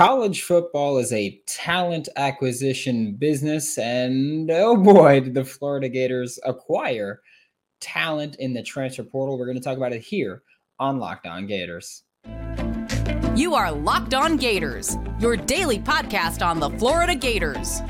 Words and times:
college 0.00 0.44
football 0.44 0.96
is 0.96 1.12
a 1.12 1.38
talent 1.46 2.08
acquisition 2.16 3.12
business, 3.16 3.76
and 3.76 4.50
oh 4.50 4.74
boy, 4.74 5.20
did 5.20 5.34
the 5.34 5.44
Florida 5.44 5.90
Gators 5.90 6.38
acquire 6.46 7.20
talent 7.82 8.36
in 8.36 8.54
the 8.54 8.62
transfer 8.62 9.02
portal. 9.02 9.38
We're 9.38 9.44
going 9.44 9.58
to 9.58 9.62
talk 9.62 9.76
about 9.76 9.92
it 9.92 10.00
here 10.00 10.42
on 10.78 10.98
Locked 10.98 11.26
On 11.26 11.46
Gators. 11.46 12.04
You 13.36 13.54
are 13.54 13.70
Locked 13.70 14.14
On 14.14 14.38
Gators, 14.38 14.96
your 15.18 15.36
daily 15.36 15.78
podcast 15.78 16.42
on 16.42 16.60
the 16.60 16.70
Florida 16.78 17.14
Gators. 17.14 17.82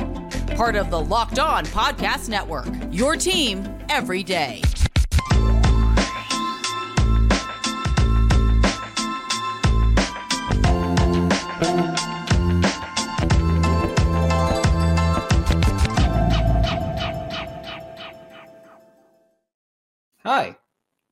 Part 0.57 0.75
of 0.75 0.91
the 0.91 1.01
Locked 1.01 1.39
On 1.39 1.65
Podcast 1.67 2.29
Network, 2.29 2.67
your 2.91 3.15
team 3.15 3.73
every 3.89 4.25
day. 4.25 4.63
Hi. 20.33 20.57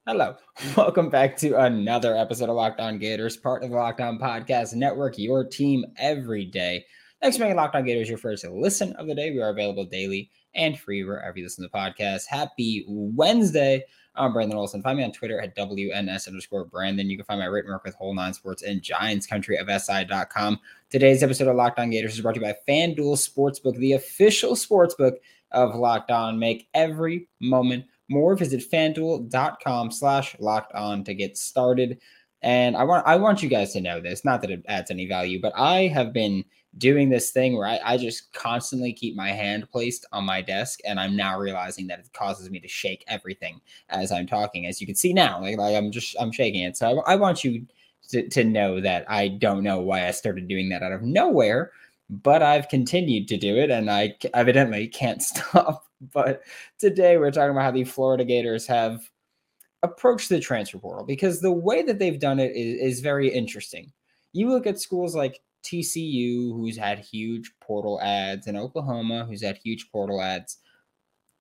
Hello. 0.06 0.36
Welcome 0.76 1.10
back 1.10 1.36
to 1.38 1.60
another 1.60 2.16
episode 2.16 2.50
of 2.50 2.54
Locked 2.54 2.78
On 2.78 2.98
Gators, 2.98 3.36
part 3.36 3.64
of 3.64 3.70
the 3.70 3.76
Locked 3.76 4.00
On 4.00 4.16
Podcast 4.16 4.74
Network, 4.74 5.18
your 5.18 5.42
team 5.42 5.84
every 5.96 6.44
day. 6.44 6.84
Thanks 7.20 7.36
for 7.36 7.42
making 7.42 7.56
Locked 7.56 7.74
On 7.74 7.84
Gators 7.84 8.08
your 8.08 8.18
first 8.18 8.46
listen 8.46 8.92
of 8.92 9.08
the 9.08 9.16
day. 9.16 9.32
We 9.32 9.42
are 9.42 9.48
available 9.48 9.84
daily 9.84 10.30
and 10.54 10.78
free 10.78 11.02
wherever 11.02 11.36
you 11.36 11.42
listen 11.42 11.64
to 11.64 11.68
the 11.72 11.76
podcast. 11.76 12.26
Happy 12.28 12.84
Wednesday. 12.86 13.82
I'm 14.14 14.32
Brandon 14.32 14.56
Olson. 14.56 14.82
Find 14.82 14.98
me 14.98 15.02
on 15.02 15.10
Twitter 15.10 15.40
at 15.40 15.56
WNS 15.56 16.28
underscore 16.28 16.66
Brandon. 16.66 17.10
You 17.10 17.16
can 17.16 17.26
find 17.26 17.40
my 17.40 17.46
written 17.46 17.72
work 17.72 17.82
with 17.82 17.96
Whole 17.96 18.14
Nine 18.14 18.34
Sports 18.34 18.62
and 18.62 18.80
Giants 18.80 19.26
Country 19.26 19.58
of 19.58 19.68
SI.com. 19.68 20.60
Today's 20.90 21.24
episode 21.24 21.48
of 21.48 21.56
Locked 21.56 21.80
On 21.80 21.90
Gators 21.90 22.14
is 22.14 22.20
brought 22.20 22.36
to 22.36 22.40
you 22.40 22.46
by 22.46 22.56
FanDuel 22.68 23.16
Sportsbook, 23.16 23.76
the 23.78 23.94
official 23.94 24.52
sportsbook 24.52 25.14
of 25.50 25.74
Locked 25.74 26.12
On. 26.12 26.38
Make 26.38 26.68
every 26.72 27.28
moment 27.40 27.86
more, 28.08 28.34
visit 28.36 28.62
fanduel.com 28.70 29.90
slash 29.90 30.36
locked 30.38 30.72
on 30.74 31.04
to 31.04 31.14
get 31.14 31.36
started. 31.36 32.00
And 32.42 32.76
I 32.76 32.84
want 32.84 33.06
I 33.06 33.16
want 33.16 33.42
you 33.42 33.48
guys 33.48 33.72
to 33.72 33.80
know 33.80 34.00
this, 34.00 34.24
not 34.24 34.40
that 34.42 34.50
it 34.50 34.64
adds 34.68 34.90
any 34.90 35.06
value, 35.06 35.40
but 35.40 35.52
I 35.56 35.88
have 35.88 36.12
been 36.12 36.44
doing 36.76 37.08
this 37.08 37.30
thing 37.30 37.56
where 37.56 37.66
I, 37.66 37.80
I 37.84 37.96
just 37.96 38.32
constantly 38.32 38.92
keep 38.92 39.16
my 39.16 39.30
hand 39.30 39.68
placed 39.70 40.06
on 40.12 40.24
my 40.24 40.40
desk 40.40 40.78
and 40.84 41.00
I'm 41.00 41.16
now 41.16 41.38
realizing 41.38 41.86
that 41.88 41.98
it 41.98 42.12
causes 42.12 42.50
me 42.50 42.60
to 42.60 42.68
shake 42.68 43.04
everything 43.08 43.60
as 43.88 44.12
I'm 44.12 44.26
talking. 44.26 44.66
As 44.66 44.80
you 44.80 44.86
can 44.86 44.94
see 44.94 45.12
now, 45.12 45.40
like, 45.40 45.58
like 45.58 45.74
I'm 45.74 45.90
just 45.90 46.14
I'm 46.20 46.30
shaking 46.30 46.62
it. 46.62 46.76
So 46.76 47.00
I, 47.00 47.12
I 47.12 47.16
want 47.16 47.42
you 47.42 47.66
to, 48.10 48.28
to 48.28 48.44
know 48.44 48.80
that 48.80 49.04
I 49.08 49.28
don't 49.28 49.62
know 49.62 49.80
why 49.80 50.06
I 50.06 50.12
started 50.12 50.48
doing 50.48 50.68
that 50.68 50.82
out 50.82 50.92
of 50.92 51.02
nowhere, 51.02 51.72
but 52.10 52.42
I've 52.42 52.68
continued 52.68 53.28
to 53.28 53.36
do 53.36 53.56
it 53.56 53.70
and 53.70 53.90
I 53.90 54.14
evidently 54.34 54.88
can't 54.88 55.22
stop. 55.22 55.84
But 56.12 56.42
today 56.78 57.18
we're 57.18 57.30
talking 57.30 57.50
about 57.50 57.64
how 57.64 57.70
the 57.72 57.84
Florida 57.84 58.24
Gators 58.24 58.66
have 58.66 59.08
approached 59.82 60.28
the 60.28 60.40
transfer 60.40 60.78
portal 60.78 61.04
because 61.04 61.40
the 61.40 61.52
way 61.52 61.82
that 61.82 61.98
they've 61.98 62.18
done 62.18 62.38
it 62.38 62.52
is, 62.54 62.96
is 62.96 63.00
very 63.00 63.28
interesting. 63.28 63.92
You 64.32 64.48
look 64.50 64.66
at 64.66 64.80
schools 64.80 65.14
like 65.14 65.40
TCU, 65.64 66.52
who's 66.52 66.76
had 66.76 66.98
huge 66.98 67.52
portal 67.60 68.00
adds, 68.00 68.46
and 68.46 68.56
Oklahoma, 68.56 69.24
who's 69.24 69.42
had 69.42 69.58
huge 69.58 69.90
portal 69.90 70.20
adds. 70.20 70.58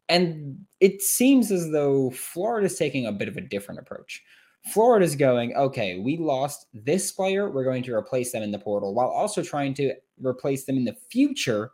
And 0.09 0.65
it 0.79 1.01
seems 1.01 1.51
as 1.51 1.71
though 1.71 2.11
Florida's 2.11 2.77
taking 2.77 3.05
a 3.05 3.11
bit 3.11 3.27
of 3.27 3.37
a 3.37 3.41
different 3.41 3.79
approach. 3.79 4.23
Florida's 4.65 5.15
going, 5.15 5.55
okay, 5.55 5.99
we 5.99 6.17
lost 6.17 6.67
this 6.73 7.11
player. 7.11 7.49
We're 7.49 7.63
going 7.63 7.83
to 7.83 7.93
replace 7.93 8.31
them 8.31 8.43
in 8.43 8.51
the 8.51 8.59
portal 8.59 8.93
while 8.93 9.07
also 9.07 9.41
trying 9.41 9.73
to 9.75 9.93
replace 10.21 10.65
them 10.65 10.75
in 10.77 10.83
the 10.83 10.97
future 11.09 11.71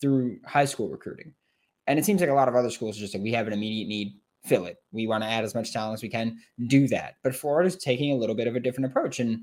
through 0.00 0.38
high 0.46 0.66
school 0.66 0.88
recruiting. 0.88 1.32
And 1.86 1.98
it 1.98 2.04
seems 2.04 2.20
like 2.20 2.30
a 2.30 2.34
lot 2.34 2.48
of 2.48 2.54
other 2.54 2.70
schools 2.70 2.96
are 2.96 3.00
just 3.00 3.14
like 3.14 3.22
we 3.22 3.32
have 3.32 3.46
an 3.46 3.52
immediate 3.52 3.88
need, 3.88 4.14
fill 4.44 4.66
it. 4.66 4.76
We 4.92 5.06
want 5.06 5.24
to 5.24 5.28
add 5.28 5.44
as 5.44 5.54
much 5.54 5.72
talent 5.72 5.94
as 5.94 6.02
we 6.02 6.08
can, 6.08 6.38
do 6.66 6.86
that. 6.88 7.16
But 7.22 7.34
Florida's 7.34 7.76
taking 7.76 8.12
a 8.12 8.16
little 8.16 8.34
bit 8.34 8.46
of 8.46 8.56
a 8.56 8.60
different 8.60 8.86
approach. 8.86 9.20
And 9.20 9.42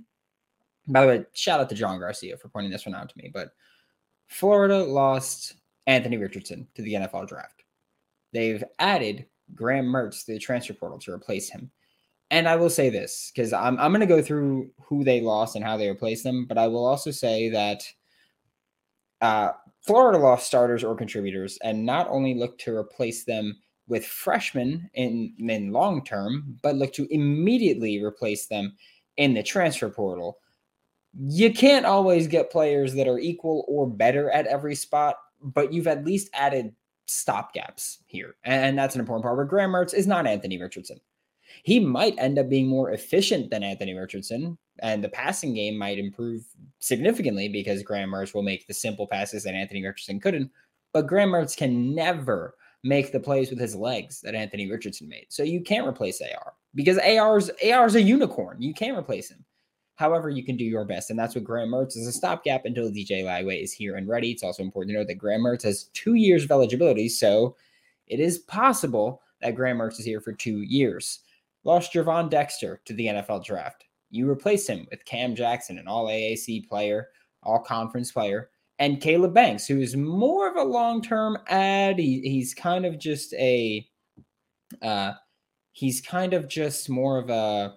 by 0.88 1.02
the 1.02 1.08
way, 1.08 1.26
shout 1.34 1.60
out 1.60 1.70
to 1.70 1.76
John 1.76 2.00
Garcia 2.00 2.38
for 2.38 2.50
pointing 2.50 2.72
this 2.72 2.86
one 2.86 2.96
out 2.96 3.10
to 3.10 3.18
me. 3.18 3.32
But 3.34 3.50
Florida 4.28 4.84
lost 4.84 5.56
Anthony 5.88 6.18
Richardson 6.18 6.68
to 6.76 6.82
the 6.82 6.94
NFL 6.94 7.28
draft. 7.28 7.64
They've 8.32 8.64
added 8.78 9.26
Graham 9.56 9.86
Mertz 9.86 10.26
to 10.26 10.34
the 10.34 10.40
transfer 10.40 10.74
portal 10.74 11.00
to 11.00 11.12
replace 11.12 11.50
him. 11.50 11.72
And 12.32 12.48
I 12.48 12.56
will 12.56 12.70
say 12.70 12.90
this 12.90 13.32
because 13.34 13.54
I'm, 13.54 13.80
I'm 13.80 13.92
going 13.92 14.02
to 14.02 14.06
go 14.06 14.22
through 14.22 14.70
who 14.84 15.04
they 15.04 15.22
lost 15.22 15.56
and 15.56 15.66
how 15.66 15.78
they 15.78 15.90
replaced 15.90 16.24
them. 16.24 16.46
But 16.46 16.58
I 16.58 16.68
will 16.68 16.86
also 16.86 17.12
say 17.12 17.50
that 17.50 17.84
uh, 19.22 19.52
Florida 19.82 20.20
lost 20.20 20.46
starters 20.46 20.84
or 20.84 20.96
contributors 20.96 21.58
and 21.64 21.86
not 21.86 22.08
only 22.10 22.36
look 22.36 22.58
to 22.60 22.76
replace 22.76 23.26
them 23.26 23.58
with 23.88 24.06
freshmen 24.06 24.90
in, 24.94 25.34
in 25.40 25.72
long 25.72 26.04
term, 26.04 26.58
but 26.62 26.76
look 26.76 26.94
to 26.94 27.08
immediately 27.12 28.04
replace 28.04 28.46
them 28.46 28.76
in 29.18 29.34
the 29.34 29.44
transfer 29.44 29.90
portal. 29.90 30.38
You 31.18 31.52
can't 31.52 31.88
always 31.88 32.28
get 32.28 32.52
players 32.52 32.94
that 32.94 33.08
are 33.08 33.18
equal 33.18 33.66
or 33.68 33.90
better 33.90 34.30
at 34.30 34.46
every 34.46 34.76
spot, 34.76 35.16
but 35.42 35.74
you've 35.74 35.88
at 35.88 36.06
least 36.06 36.30
added 36.34 36.76
stopgaps 37.08 37.98
here. 38.06 38.36
And 38.44 38.78
that's 38.78 38.94
an 38.94 39.02
important 39.02 39.24
part 39.24 39.36
where 39.36 39.46
Graham 39.46 39.72
Mertz 39.72 39.96
is 39.96 40.06
not 40.06 40.28
Anthony 40.28 40.62
Richardson. 40.62 41.00
He 41.64 41.80
might 41.80 42.16
end 42.18 42.40
up 42.40 42.50
being 42.50 42.68
more 42.68 42.92
efficient 42.92 43.50
than 43.50 43.64
Anthony 43.64 43.94
Richardson, 43.94 44.58
and 44.80 45.04
the 45.04 45.10
passing 45.10 45.54
game 45.54 45.78
might 45.78 46.00
improve 46.00 46.46
significantly 46.80 47.50
because 47.50 47.84
Graham 47.84 48.12
Mertz 48.12 48.34
will 48.34 48.44
make 48.44 48.68
the 48.68 48.74
simple 48.74 49.08
passes 49.08 49.44
that 49.44 49.54
Anthony 49.54 49.86
Richardson 49.86 50.20
couldn't. 50.20 50.52
But 50.94 51.08
Graham 51.08 51.30
Mertz 51.30 51.56
can 51.56 51.94
never 51.94 52.56
make 52.84 53.12
the 53.12 53.20
plays 53.20 53.50
with 53.50 53.60
his 53.60 53.76
legs 53.76 54.22
that 54.22 54.36
Anthony 54.36 54.70
Richardson 54.70 55.10
made. 55.10 55.28
So 55.30 55.44
you 55.44 55.62
can't 55.62 55.88
replace 55.88 56.22
AR 56.22 56.54
because 56.76 56.98
AR's 56.98 57.52
AR's 57.66 57.96
a 57.96 58.02
unicorn. 58.02 58.62
You 58.62 58.74
can't 58.74 58.98
replace 58.98 59.30
him. 59.30 59.44
However, 59.96 60.30
you 60.30 60.46
can 60.46 60.56
do 60.56 60.64
your 60.64 60.86
best, 60.86 61.10
and 61.10 61.20
that's 61.20 61.36
what 61.36 61.44
Graham 61.44 61.70
Mertz 61.70 61.98
is 61.98 62.08
a 62.08 62.14
stopgap 62.14 62.64
until 62.64 62.90
DJ 62.90 63.24
Lagway 63.24 63.62
is 63.62 63.74
here 63.74 63.98
and 63.98 64.08
ready. 64.08 64.32
It's 64.32 64.44
also 64.44 64.64
important 64.64 64.94
to 64.94 65.00
note 65.00 65.08
that 65.08 65.16
Graham 65.16 65.42
Mertz 65.42 65.64
has 65.64 65.90
two 65.94 66.14
years 66.14 66.46
of 66.46 66.52
eligibility, 66.52 67.10
so 67.10 67.58
it 68.08 68.22
is 68.22 68.38
possible 68.38 69.22
that 69.42 69.56
Graham 69.56 69.78
Mertz 69.78 70.00
is 70.00 70.06
here 70.06 70.22
for 70.22 70.32
two 70.32 70.62
years. 70.62 71.20
Lost 71.64 71.94
Gervon 71.94 72.30
Dexter 72.30 72.82
to 72.86 72.94
the 72.94 73.08
NFL 73.08 73.46
draft. 73.46 73.86
You 74.10 74.30
replace 74.30 74.68
him 74.68 74.88
with 74.90 75.06
Cam 75.06 75.36
Jackson, 75.36 75.78
an 75.78 75.88
all 75.88 76.08
AAC 76.08 76.68
player, 76.68 77.10
all 77.44 77.60
conference 77.60 78.12
player, 78.12 78.50
and 78.80 79.02
Caleb 79.02 79.34
Banks, 79.34 79.68
who 79.68 79.80
is 79.80 79.96
more 79.96 80.50
of 80.50 80.56
a 80.56 80.64
long 80.64 81.02
term 81.02 81.38
add. 81.48 82.00
He, 82.00 82.22
he's 82.22 82.54
kind 82.54 82.86
of 82.86 82.98
just 82.98 83.34
a, 83.34 83.88
uh, 84.82 85.14
he's 85.74 86.02
kind 86.02 86.34
of 86.34 86.48
just 86.48 86.90
more 86.90 87.18
of 87.18 87.30
a, 87.30 87.76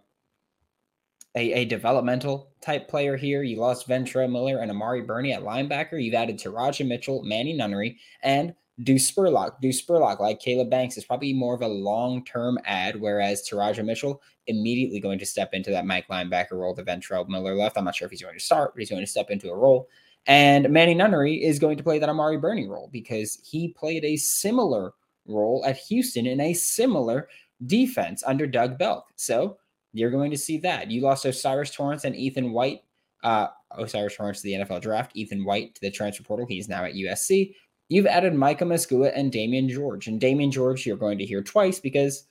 a, 1.34 1.52
a 1.52 1.64
developmental 1.64 2.52
type 2.60 2.88
player 2.88 3.16
here. 3.16 3.42
You 3.42 3.58
lost 3.58 3.88
Ventrell 3.88 4.30
Miller 4.30 4.58
and 4.58 4.70
Amari 4.70 5.02
Burney 5.02 5.32
at 5.32 5.42
linebacker. 5.42 6.02
You've 6.02 6.14
added 6.14 6.38
Teradja 6.38 6.86
Mitchell, 6.86 7.22
Manny 7.24 7.52
Nunnery, 7.52 7.98
and 8.22 8.54
Deuce 8.82 9.10
Spurlock. 9.10 9.60
Deuce 9.60 9.82
Spurlock, 9.82 10.20
like 10.20 10.40
Caleb 10.40 10.70
Banks, 10.70 10.96
is 10.96 11.04
probably 11.04 11.32
more 11.32 11.54
of 11.54 11.62
a 11.62 11.68
long 11.68 12.24
term 12.24 12.58
add, 12.64 13.00
whereas 13.00 13.48
Teradja 13.48 13.84
Mitchell 13.84 14.22
immediately 14.46 15.00
going 15.00 15.18
to 15.18 15.26
step 15.26 15.50
into 15.52 15.70
that 15.70 15.86
Mike 15.86 16.08
linebacker 16.08 16.52
role 16.52 16.74
that 16.74 16.86
Ventrell 16.86 17.28
Miller 17.28 17.54
left. 17.54 17.76
I'm 17.76 17.84
not 17.84 17.94
sure 17.94 18.06
if 18.06 18.10
he's 18.10 18.22
going 18.22 18.38
to 18.38 18.44
start, 18.44 18.74
but 18.74 18.80
he's 18.80 18.90
going 18.90 19.02
to 19.02 19.10
step 19.10 19.30
into 19.30 19.50
a 19.50 19.56
role. 19.56 19.88
And 20.26 20.70
Manny 20.70 20.94
Nunnery 20.94 21.42
is 21.42 21.58
going 21.58 21.76
to 21.76 21.82
play 21.82 21.98
that 21.98 22.08
Amari 22.08 22.38
Burney 22.38 22.68
role 22.68 22.88
because 22.92 23.38
he 23.44 23.68
played 23.68 24.04
a 24.04 24.16
similar 24.16 24.94
role 25.26 25.64
at 25.66 25.76
Houston 25.76 26.26
in 26.26 26.40
a 26.40 26.54
similar 26.54 27.28
defense 27.66 28.22
under 28.24 28.46
Doug 28.46 28.78
Belk. 28.78 29.06
So 29.16 29.58
you're 29.92 30.10
going 30.10 30.30
to 30.30 30.38
see 30.38 30.58
that. 30.58 30.90
You 30.90 31.00
lost 31.00 31.26
O'Cyrus 31.26 31.70
Torrence 31.70 32.04
and 32.04 32.16
Ethan 32.16 32.52
White. 32.52 32.80
Uh, 33.22 33.48
O'Cyrus 33.78 34.16
Torrence 34.16 34.42
to 34.42 34.44
the 34.44 34.54
NFL 34.54 34.80
draft, 34.82 35.12
Ethan 35.14 35.44
White 35.44 35.74
to 35.76 35.80
the 35.80 35.90
transfer 35.90 36.24
portal. 36.24 36.46
He's 36.46 36.68
now 36.68 36.84
at 36.84 36.94
USC. 36.94 37.54
You've 37.92 38.06
added 38.06 38.34
Micah 38.34 38.64
Mazzccua 38.64 39.12
and 39.14 39.30
Damieon 39.30 39.68
George. 39.68 40.06
And 40.06 40.18
Damieon 40.18 40.50
George, 40.50 40.86
you're 40.86 40.96
going 40.96 41.18
to 41.18 41.26
hear 41.26 41.42
twice 41.42 41.78
because 41.78 42.24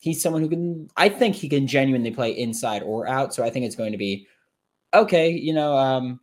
he's 0.00 0.22
someone 0.22 0.40
who 0.40 0.48
can, 0.48 0.88
I 0.96 1.10
think 1.10 1.34
he 1.34 1.46
can 1.46 1.66
genuinely 1.66 2.10
play 2.10 2.30
inside 2.30 2.82
or 2.82 3.06
out. 3.06 3.34
So 3.34 3.44
I 3.44 3.50
think 3.50 3.66
it's 3.66 3.76
going 3.76 3.92
to 3.92 3.98
be 3.98 4.26
okay. 4.94 5.28
You 5.28 5.52
know, 5.52 5.76
um, 5.76 6.20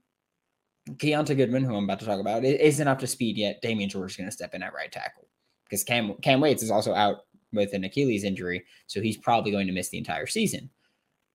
Kiyaunta 0.93 1.37
Goodwin, 1.37 1.63
who 1.63 1.75
I'm 1.75 1.83
about 1.83 1.99
to 1.99 2.07
talk 2.07 2.19
about, 2.19 2.43
isn't 2.43 2.87
up 2.87 2.97
to 2.99 3.07
speed 3.07 3.37
yet. 3.37 3.61
Damieon 3.63 3.89
George 3.89 4.13
is 4.13 4.17
going 4.17 4.27
to 4.27 4.31
step 4.31 4.55
in 4.55 4.63
at 4.63 4.73
right 4.73 4.91
tackle 4.91 5.27
because 5.65 5.83
Cam, 5.83 6.15
Cam 6.23 6.41
Waites 6.41 6.63
is 6.63 6.71
also 6.71 6.95
out 6.95 7.17
with 7.53 7.73
an 7.73 7.83
Achilles 7.83 8.23
injury. 8.23 8.65
So 8.87 8.99
he's 8.99 9.15
probably 9.17 9.51
going 9.51 9.67
to 9.67 9.73
miss 9.73 9.89
the 9.89 9.99
entire 9.99 10.25
season. 10.25 10.71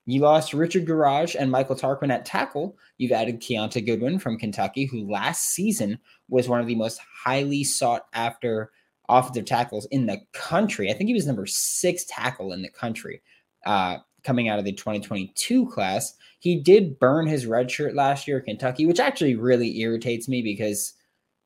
You 0.06 0.20
lost 0.20 0.54
Richard 0.54 0.86
Gouraige 0.86 1.34
and 1.38 1.50
Michael 1.50 1.74
Tarquin 1.74 2.12
at 2.12 2.24
tackle. 2.24 2.78
You've 2.96 3.12
added 3.12 3.40
Kiyaunta 3.40 3.84
Goodwin 3.84 4.20
from 4.20 4.38
Kentucky, 4.38 4.84
who 4.84 5.10
last 5.10 5.50
season 5.50 5.98
was 6.28 6.48
one 6.48 6.60
of 6.60 6.68
the 6.68 6.76
most 6.76 7.00
highly 7.24 7.64
sought 7.64 8.06
after 8.12 8.70
offensive 9.08 9.46
tackles 9.46 9.86
in 9.86 10.06
the 10.06 10.20
country. 10.32 10.90
I 10.90 10.94
think 10.94 11.08
he 11.08 11.14
was 11.14 11.26
number 11.26 11.46
six 11.46 12.04
tackle 12.04 12.52
in 12.52 12.62
the 12.62 12.70
country 12.70 13.20
uh, 13.66 13.98
coming 14.22 14.48
out 14.48 14.60
of 14.60 14.64
the 14.64 14.72
2022 14.72 15.66
class. 15.66 16.14
He 16.38 16.60
did 16.60 17.00
burn 17.00 17.26
his 17.26 17.46
red 17.46 17.68
shirt 17.68 17.94
last 17.94 18.28
year 18.28 18.38
at 18.38 18.44
Kentucky, 18.44 18.86
which 18.86 19.00
actually 19.00 19.34
really 19.34 19.80
irritates 19.80 20.28
me 20.28 20.40
because 20.40 20.94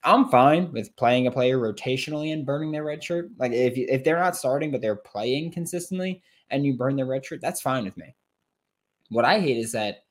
I'm 0.05 0.29
fine 0.29 0.71
with 0.73 0.95
playing 0.97 1.27
a 1.27 1.31
player 1.31 1.59
rotationally 1.59 2.33
and 2.33 2.45
burning 2.45 2.73
their 2.73 2.85
red 2.85 3.03
shirt. 3.03 3.31
Like 3.39 3.53
if 3.53 3.75
if 3.77 4.05
they're 4.05 4.19
not 4.19 4.37
starting 4.37 4.71
but 4.71 4.83
they're 4.83 4.97
playing 4.97 5.53
consistently 5.53 6.23
and 6.51 6.65
you 6.65 6.77
burn 6.77 6.97
their 6.97 7.07
red 7.07 7.25
shirt, 7.25 7.41
that's 7.41 7.63
fine 7.63 7.85
with 7.85 7.97
me. 7.97 8.15
What 9.11 9.25
I 9.25 9.41
hate 9.41 9.59
is 9.59 9.73
that 9.73 10.05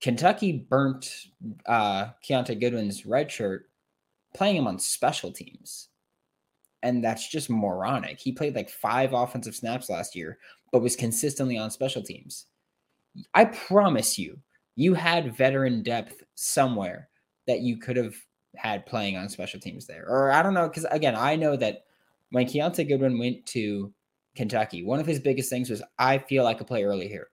Kentucky 0.00 0.66
burnt 0.68 1.28
uh 1.66 2.08
Kiyaunta 2.28 2.58
Goodwin's 2.60 3.06
red 3.06 3.30
shirt 3.30 3.68
playing 4.34 4.56
him 4.56 4.66
on 4.66 4.78
special 4.78 5.30
teams. 5.30 5.88
And 6.82 7.04
that's 7.04 7.28
just 7.28 7.48
moronic. 7.48 8.18
He 8.18 8.32
played 8.32 8.56
like 8.56 8.68
five 8.68 9.12
offensive 9.12 9.54
snaps 9.54 9.88
last 9.88 10.16
year, 10.16 10.38
but 10.72 10.82
was 10.82 10.96
consistently 10.96 11.56
on 11.56 11.70
special 11.70 12.02
teams. 12.02 12.46
I 13.34 13.44
promise 13.44 14.18
you, 14.18 14.38
you 14.74 14.94
had 14.94 15.36
veteran 15.36 15.82
depth 15.82 16.22
somewhere 16.34 17.08
that 17.46 17.60
you 17.60 17.76
could 17.76 17.96
have 17.96 18.14
had 18.56 18.86
playing 18.86 19.16
on 19.16 19.28
special 19.28 19.60
teams 19.60 19.86
there. 19.86 20.04
Or 20.08 20.32
I 20.32 20.42
don't 20.42 20.54
know, 20.54 20.68
because 20.68 20.86
again, 20.90 21.14
I 21.14 21.36
know 21.36 21.56
that 21.56 21.84
when 22.30 22.46
Kiyaunta 22.46 22.88
Goodwin 22.88 23.18
went 23.18 23.46
to 23.46 23.92
Kentucky, 24.34 24.82
one 24.82 24.98
of 24.98 25.06
his 25.06 25.20
biggest 25.20 25.50
things 25.50 25.70
was 25.70 25.82
I 25.98 26.18
feel 26.18 26.44
like 26.44 26.56
I 26.56 26.58
could 26.58 26.66
play 26.66 26.84
early 26.84 27.06
here. 27.06 27.28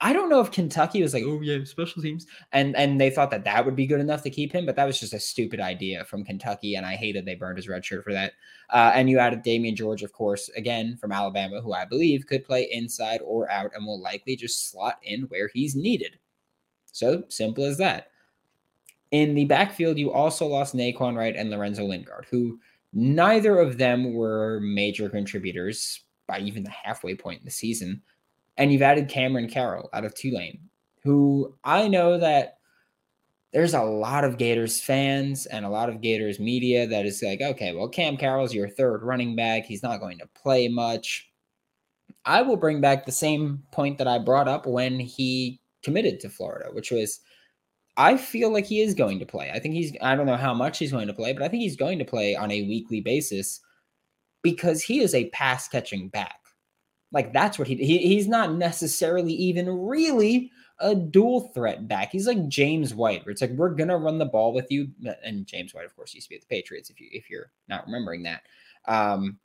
I 0.00 0.12
don't 0.12 0.28
know 0.28 0.40
if 0.40 0.52
Kentucky 0.52 1.02
was 1.02 1.12
like, 1.12 1.24
oh 1.26 1.40
yeah, 1.40 1.64
special 1.64 2.00
teams, 2.00 2.26
and 2.52 2.76
and 2.76 3.00
they 3.00 3.10
thought 3.10 3.32
that 3.32 3.44
that 3.44 3.64
would 3.64 3.74
be 3.74 3.86
good 3.86 4.00
enough 4.00 4.22
to 4.22 4.30
keep 4.30 4.52
him, 4.52 4.64
but 4.64 4.76
that 4.76 4.84
was 4.84 5.00
just 5.00 5.12
a 5.12 5.18
stupid 5.18 5.58
idea 5.58 6.04
from 6.04 6.24
Kentucky, 6.24 6.76
and 6.76 6.86
I 6.86 6.94
hated 6.94 7.24
they 7.24 7.34
burned 7.34 7.58
his 7.58 7.68
red 7.68 7.84
shirt 7.84 8.04
for 8.04 8.12
that. 8.12 8.34
Uh, 8.70 8.92
and 8.94 9.10
you 9.10 9.18
added 9.18 9.42
Damieon 9.42 9.74
George, 9.74 10.04
of 10.04 10.12
course, 10.12 10.48
again 10.50 10.96
from 10.96 11.10
Alabama, 11.10 11.60
who 11.60 11.72
I 11.72 11.84
believe 11.84 12.26
could 12.26 12.44
play 12.44 12.68
inside 12.70 13.20
or 13.24 13.50
out, 13.50 13.72
and 13.74 13.84
will 13.84 14.00
likely 14.00 14.36
just 14.36 14.70
slot 14.70 14.98
in 15.02 15.22
where 15.22 15.50
he's 15.52 15.74
needed. 15.74 16.18
So 16.92 17.24
simple 17.28 17.64
as 17.64 17.78
that. 17.78 18.12
In 19.10 19.34
the 19.34 19.46
backfield, 19.46 19.98
you 19.98 20.12
also 20.12 20.46
lost 20.46 20.76
Nay'Quan 20.76 21.16
Wright 21.16 21.34
and 21.34 21.50
Lorenzo 21.50 21.84
Lingard, 21.84 22.26
who 22.30 22.60
neither 22.92 23.58
of 23.58 23.78
them 23.78 24.12
were 24.12 24.60
major 24.60 25.08
contributors 25.08 26.02
by 26.26 26.38
even 26.38 26.62
the 26.62 26.70
halfway 26.70 27.14
point 27.14 27.40
in 27.40 27.44
the 27.44 27.50
season. 27.50 28.02
And 28.58 28.72
you've 28.72 28.82
added 28.82 29.08
Cameron 29.08 29.48
Carroll 29.48 29.88
out 29.92 30.04
of 30.04 30.14
Tulane, 30.14 30.60
who 31.04 31.54
I 31.64 31.88
know 31.88 32.18
that 32.18 32.58
there's 33.52 33.72
a 33.72 33.82
lot 33.82 34.24
of 34.24 34.36
Gators 34.36 34.80
fans 34.80 35.46
and 35.46 35.64
a 35.64 35.70
lot 35.70 35.88
of 35.88 36.02
Gators 36.02 36.38
media 36.38 36.86
that 36.86 37.06
is 37.06 37.22
like, 37.22 37.40
okay, 37.40 37.72
well, 37.72 37.88
Cam 37.88 38.16
Carroll's 38.16 38.52
your 38.52 38.68
third 38.68 39.02
running 39.02 39.34
back. 39.34 39.64
He's 39.64 39.82
not 39.82 40.00
going 40.00 40.18
to 40.18 40.28
play 40.34 40.68
much. 40.68 41.30
I 42.26 42.42
will 42.42 42.56
bring 42.58 42.80
back 42.82 43.06
the 43.06 43.12
same 43.12 43.62
point 43.70 43.96
that 43.98 44.08
I 44.08 44.18
brought 44.18 44.48
up 44.48 44.66
when 44.66 45.00
he 45.00 45.60
committed 45.82 46.20
to 46.20 46.28
Florida, 46.28 46.68
which 46.72 46.90
was 46.90 47.20
I 47.96 48.16
feel 48.16 48.52
like 48.52 48.66
he 48.66 48.80
is 48.80 48.94
going 48.94 49.18
to 49.18 49.26
play. 49.26 49.50
I 49.52 49.58
think 49.58 49.74
he's, 49.74 49.92
I 50.00 50.14
don't 50.14 50.26
know 50.26 50.36
how 50.36 50.54
much 50.54 50.78
he's 50.78 50.92
going 50.92 51.08
to 51.08 51.14
play, 51.14 51.32
but 51.32 51.42
I 51.42 51.48
think 51.48 51.62
he's 51.62 51.76
going 51.76 51.98
to 51.98 52.04
play 52.04 52.36
on 52.36 52.50
a 52.52 52.62
weekly 52.62 53.00
basis 53.00 53.60
because 54.42 54.82
he 54.82 55.00
is 55.00 55.14
a 55.14 55.28
pass 55.30 55.66
catching 55.66 56.08
back. 56.08 56.37
Like 57.12 57.32
that's 57.32 57.58
what 57.58 57.68
he, 57.68 57.76
he 57.76 57.98
he's 57.98 58.28
not 58.28 58.54
necessarily 58.54 59.32
even 59.32 59.68
really 59.68 60.50
a 60.80 60.94
dual 60.94 61.48
threat 61.54 61.88
back. 61.88 62.12
He's 62.12 62.26
like 62.26 62.48
James 62.48 62.94
White, 62.94 63.24
where 63.24 63.32
it's 63.32 63.40
like 63.40 63.50
we're 63.50 63.70
gonna 63.70 63.96
run 63.96 64.18
the 64.18 64.26
ball 64.26 64.52
with 64.52 64.70
you. 64.70 64.88
And 65.24 65.46
James 65.46 65.74
White, 65.74 65.86
of 65.86 65.96
course, 65.96 66.14
used 66.14 66.26
to 66.26 66.30
be 66.30 66.36
at 66.36 66.42
the 66.42 66.46
Patriots. 66.48 66.90
If 66.90 67.00
you 67.00 67.08
if 67.12 67.30
you're 67.30 67.50
not 67.68 67.86
remembering 67.86 68.22
that, 68.24 68.42
um, 68.86 69.38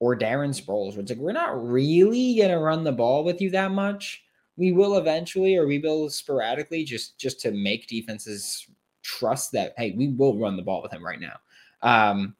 or 0.00 0.16
Darren 0.16 0.50
Sproles, 0.50 0.92
where 0.92 1.00
it's 1.00 1.10
like 1.10 1.18
we're 1.18 1.32
not 1.32 1.66
really 1.66 2.36
gonna 2.38 2.58
run 2.58 2.84
the 2.84 2.92
ball 2.92 3.24
with 3.24 3.40
you 3.40 3.50
that 3.50 3.70
much 3.70 4.22
we 4.58 4.72
will 4.72 4.98
eventually 4.98 5.56
or 5.56 5.66
we 5.66 5.78
will 5.78 6.10
sporadically 6.10 6.84
just 6.84 7.16
just 7.16 7.40
to 7.40 7.52
make 7.52 7.86
defenses 7.86 8.66
trust 9.02 9.52
that 9.52 9.72
hey 9.78 9.94
we 9.96 10.08
will 10.08 10.36
run 10.36 10.56
the 10.56 10.62
ball 10.62 10.82
with 10.82 10.92
him 10.92 11.06
right 11.06 11.20
now 11.20 11.36
um 11.82 12.34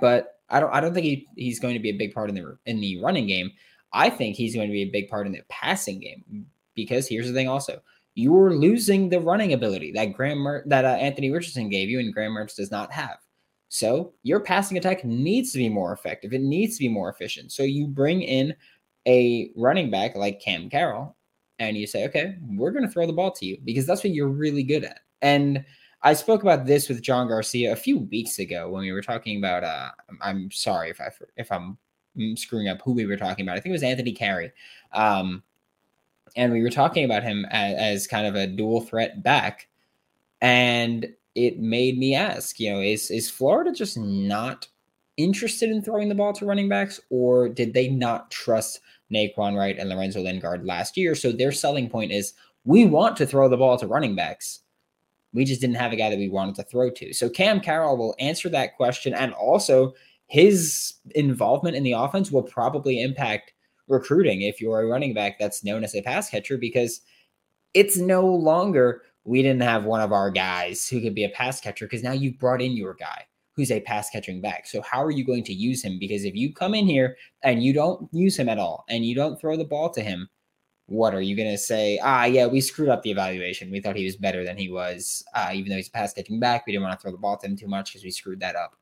but 0.00 0.33
i 0.50 0.60
don't 0.60 0.72
i 0.72 0.80
don't 0.80 0.94
think 0.94 1.06
he, 1.06 1.26
he's 1.36 1.60
going 1.60 1.74
to 1.74 1.80
be 1.80 1.90
a 1.90 1.96
big 1.96 2.14
part 2.14 2.28
in 2.28 2.34
the 2.34 2.58
in 2.66 2.80
the 2.80 3.00
running 3.00 3.26
game. 3.26 3.50
I 3.92 4.10
think 4.10 4.34
he's 4.34 4.56
going 4.56 4.66
to 4.68 4.72
be 4.72 4.82
a 4.82 4.90
big 4.90 5.08
part 5.08 5.26
in 5.26 5.32
the 5.32 5.42
passing 5.48 6.00
game 6.00 6.46
because 6.74 7.06
here's 7.06 7.28
the 7.28 7.32
thing 7.32 7.48
also. 7.48 7.80
You're 8.16 8.54
losing 8.54 9.08
the 9.08 9.20
running 9.20 9.52
ability 9.52 9.92
that 9.92 10.12
graham 10.12 10.38
Mer- 10.38 10.64
that 10.66 10.84
uh, 10.84 10.88
anthony 10.88 11.30
richardson 11.30 11.68
gave 11.68 11.88
you 11.88 11.98
and 12.00 12.12
graham 12.12 12.32
mertz 12.32 12.56
does 12.56 12.70
not 12.70 12.92
have. 12.92 13.18
So 13.68 14.12
your 14.22 14.38
passing 14.38 14.78
attack 14.78 15.04
needs 15.04 15.50
to 15.52 15.58
be 15.58 15.68
more 15.68 15.92
effective. 15.92 16.32
It 16.32 16.42
needs 16.42 16.76
to 16.76 16.84
be 16.84 16.88
more 16.88 17.10
efficient. 17.10 17.50
So 17.50 17.64
you 17.64 17.88
bring 17.88 18.22
in 18.22 18.54
a 19.06 19.50
running 19.56 19.90
back 19.90 20.14
like 20.14 20.40
Cam 20.40 20.70
Carroll 20.70 21.16
and 21.58 21.76
you 21.76 21.86
say, 21.86 22.04
okay, 22.06 22.36
we're 22.50 22.70
going 22.70 22.86
to 22.86 22.90
throw 22.90 23.06
the 23.06 23.12
ball 23.12 23.32
to 23.32 23.46
you 23.46 23.58
because 23.64 23.86
that's 23.86 24.04
what 24.04 24.12
you're 24.12 24.28
really 24.28 24.62
good 24.62 24.84
at. 24.84 25.00
And 25.22 25.64
I 26.04 26.12
spoke 26.12 26.42
about 26.42 26.66
this 26.66 26.88
with 26.88 27.02
John 27.02 27.28
Garcia 27.28 27.72
a 27.72 27.76
few 27.76 27.98
weeks 27.98 28.38
ago 28.38 28.70
when 28.70 28.82
we 28.82 28.92
were 28.92 29.02
talking 29.02 29.38
about. 29.38 29.64
Uh, 29.64 29.90
I'm 30.20 30.50
sorry 30.50 30.90
if 30.90 31.00
I 31.00 31.10
if 31.36 31.50
I'm 31.50 31.78
screwing 32.36 32.68
up 32.68 32.82
who 32.82 32.92
we 32.92 33.06
were 33.06 33.16
talking 33.16 33.44
about. 33.44 33.56
I 33.56 33.60
think 33.60 33.70
it 33.70 33.72
was 33.72 33.82
Anthony 33.82 34.12
Carey, 34.12 34.52
um, 34.92 35.42
and 36.36 36.52
we 36.52 36.62
were 36.62 36.70
talking 36.70 37.04
about 37.04 37.22
him 37.22 37.46
as, 37.50 37.76
as 37.76 38.06
kind 38.06 38.26
of 38.26 38.34
a 38.34 38.46
dual 38.46 38.82
threat 38.82 39.22
back, 39.22 39.68
and 40.40 41.08
it 41.34 41.58
made 41.58 41.98
me 41.98 42.14
ask, 42.14 42.60
you 42.60 42.72
know, 42.72 42.80
is 42.80 43.10
is 43.10 43.30
Florida 43.30 43.72
just 43.72 43.96
not 43.98 44.68
interested 45.16 45.70
in 45.70 45.80
throwing 45.82 46.08
the 46.08 46.14
ball 46.14 46.32
to 46.34 46.44
running 46.46 46.68
backs, 46.68 47.00
or 47.08 47.48
did 47.48 47.72
they 47.72 47.88
not 47.88 48.30
trust 48.30 48.80
Nay'Quan 49.12 49.56
Wright 49.56 49.78
and 49.78 49.88
Lorenzo 49.88 50.20
Lingard 50.20 50.64
last 50.64 50.96
year. 50.96 51.14
So 51.14 51.32
their 51.32 51.52
selling 51.52 51.88
point 51.88 52.12
is 52.12 52.34
we 52.64 52.84
want 52.84 53.16
to 53.18 53.26
throw 53.26 53.48
the 53.48 53.56
ball 53.56 53.78
to 53.78 53.86
running 53.86 54.14
backs. 54.14 54.60
We 55.34 55.44
just 55.44 55.60
didn't 55.60 55.76
have 55.76 55.92
a 55.92 55.96
guy 55.96 56.08
that 56.08 56.18
we 56.18 56.30
wanted 56.30 56.54
to 56.56 56.62
throw 56.62 56.90
to. 56.90 57.12
So 57.12 57.28
Cam 57.28 57.60
Carroll 57.60 57.96
will 57.96 58.14
answer 58.18 58.48
that 58.50 58.76
question. 58.76 59.12
And 59.12 59.34
also, 59.34 59.92
his 60.28 60.94
involvement 61.14 61.76
in 61.76 61.82
the 61.82 61.92
offense 61.92 62.30
will 62.30 62.42
probably 62.42 63.02
impact 63.02 63.52
recruiting 63.88 64.42
if 64.42 64.60
you're 64.60 64.80
a 64.80 64.86
running 64.86 65.12
back 65.12 65.38
that's 65.38 65.64
known 65.64 65.84
as 65.84 65.94
a 65.94 66.02
pass 66.02 66.30
catcher 66.30 66.56
because 66.56 67.02
it's 67.74 67.98
no 67.98 68.24
longer 68.26 69.02
we 69.24 69.42
didn't 69.42 69.62
have 69.62 69.84
one 69.84 70.00
of 70.00 70.12
our 70.12 70.30
guys 70.30 70.88
who 70.88 71.00
could 71.00 71.14
be 71.14 71.24
a 71.24 71.30
pass 71.30 71.60
catcher 71.60 71.86
because 71.86 72.02
now 72.02 72.12
you've 72.12 72.38
brought 72.38 72.62
in 72.62 72.72
your 72.72 72.94
guy 72.94 73.24
who's 73.54 73.70
a 73.70 73.80
pass 73.80 74.10
catching 74.10 74.40
back. 74.40 74.66
So 74.66 74.82
how 74.82 75.02
are 75.02 75.10
you 75.10 75.24
going 75.24 75.44
to 75.44 75.52
use 75.52 75.82
him? 75.82 75.98
Because 75.98 76.24
if 76.24 76.34
you 76.34 76.52
come 76.52 76.74
in 76.74 76.86
here 76.86 77.16
and 77.42 77.62
you 77.62 77.72
don't 77.72 78.08
use 78.12 78.36
him 78.36 78.48
at 78.48 78.58
all 78.58 78.84
and 78.88 79.04
you 79.04 79.14
don't 79.14 79.40
throw 79.40 79.56
the 79.56 79.64
ball 79.64 79.90
to 79.90 80.02
him, 80.02 80.28
what 80.86 81.14
are 81.14 81.20
you 81.20 81.36
going 81.36 81.50
to 81.50 81.58
say? 81.58 81.98
Ah, 82.02 82.24
yeah, 82.24 82.46
we 82.46 82.60
screwed 82.60 82.88
up 82.88 83.02
the 83.02 83.10
evaluation. 83.10 83.70
We 83.70 83.80
thought 83.80 83.96
he 83.96 84.04
was 84.04 84.16
better 84.16 84.44
than 84.44 84.56
he 84.56 84.70
was, 84.70 85.24
uh, 85.34 85.50
even 85.54 85.70
though 85.70 85.76
he's 85.76 85.88
a 85.88 85.92
pass 85.92 86.12
catching 86.12 86.38
back. 86.38 86.66
We 86.66 86.72
didn't 86.72 86.84
want 86.84 86.98
to 86.98 87.02
throw 87.02 87.12
the 87.12 87.18
ball 87.18 87.36
to 87.38 87.46
him 87.46 87.56
too 87.56 87.68
much 87.68 87.92
because 87.92 88.04
we 88.04 88.10
screwed 88.10 88.40
that 88.40 88.56
up. 88.56 88.76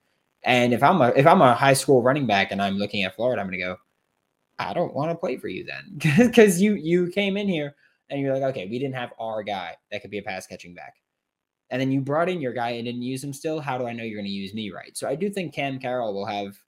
And 0.44 0.74
if 0.74 0.82
I'm 0.82 1.00
a 1.00 1.08
if 1.10 1.26
I'm 1.26 1.40
a 1.40 1.54
high 1.54 1.74
school 1.74 2.02
running 2.02 2.26
back 2.26 2.50
and 2.50 2.60
I'm 2.60 2.76
looking 2.76 3.04
at 3.04 3.14
Florida, 3.14 3.40
I'm 3.40 3.46
going 3.46 3.60
to 3.60 3.64
go, 3.64 3.76
I 4.58 4.74
don't 4.74 4.94
want 4.94 5.10
to 5.10 5.14
play 5.14 5.36
for 5.36 5.48
you 5.48 5.64
then 5.64 6.00
because 6.26 6.60
you 6.60 6.74
you 6.74 7.08
came 7.08 7.36
in 7.36 7.48
here 7.48 7.76
and 8.10 8.20
you're 8.20 8.34
like, 8.34 8.42
okay, 8.50 8.66
we 8.66 8.78
didn't 8.78 8.96
have 8.96 9.12
our 9.20 9.42
guy 9.42 9.76
that 9.90 10.02
could 10.02 10.10
be 10.10 10.18
a 10.18 10.22
pass 10.22 10.46
catching 10.46 10.74
back 10.74 10.94
and 11.72 11.80
then 11.80 11.90
you 11.90 12.02
brought 12.02 12.28
in 12.28 12.42
your 12.42 12.52
guy 12.52 12.70
and 12.70 12.84
didn't 12.84 13.00
use 13.00 13.24
him 13.24 13.32
still, 13.32 13.58
how 13.58 13.78
do 13.78 13.86
I 13.86 13.94
know 13.94 14.04
you're 14.04 14.18
going 14.18 14.26
to 14.26 14.30
use 14.30 14.52
me 14.52 14.70
right? 14.70 14.94
So 14.94 15.08
I 15.08 15.14
do 15.14 15.30
think 15.30 15.54
Cam 15.54 15.78
Carroll 15.78 16.12
will 16.12 16.26
have 16.26 16.58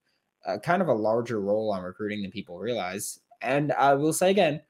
a, 0.47 0.59
kind 0.59 0.81
of 0.81 0.88
a 0.88 0.95
larger 0.95 1.43
role 1.43 1.71
on 1.71 1.83
recruiting 1.83 2.23
than 2.23 2.31
people 2.31 2.59
realize. 2.59 3.21
And 3.43 3.71
I 3.73 3.93
will 3.93 4.14
say 4.14 4.31
again, 4.31 4.62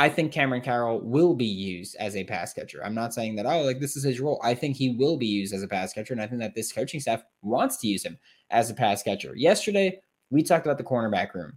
I 0.00 0.08
think 0.08 0.30
Cameron 0.32 0.62
Carroll 0.62 1.00
will 1.00 1.34
be 1.34 1.44
used 1.44 1.96
as 1.98 2.14
a 2.14 2.22
pass 2.22 2.52
catcher. 2.52 2.84
I'm 2.84 2.94
not 2.94 3.12
saying 3.12 3.34
that, 3.34 3.46
oh, 3.46 3.62
like 3.62 3.80
this 3.80 3.96
is 3.96 4.04
his 4.04 4.20
role. 4.20 4.40
I 4.44 4.54
think 4.54 4.76
he 4.76 4.90
will 4.90 5.16
be 5.16 5.26
used 5.26 5.52
as 5.52 5.64
a 5.64 5.68
pass 5.68 5.92
catcher. 5.92 6.12
And 6.14 6.22
I 6.22 6.28
think 6.28 6.40
that 6.40 6.54
this 6.54 6.72
coaching 6.72 7.00
staff 7.00 7.24
wants 7.42 7.78
to 7.78 7.88
use 7.88 8.04
him 8.04 8.16
as 8.50 8.70
a 8.70 8.74
pass 8.74 9.02
catcher. 9.02 9.34
Yesterday, 9.34 10.00
we 10.30 10.44
talked 10.44 10.66
about 10.66 10.78
the 10.78 10.84
cornerback 10.84 11.34
room. 11.34 11.54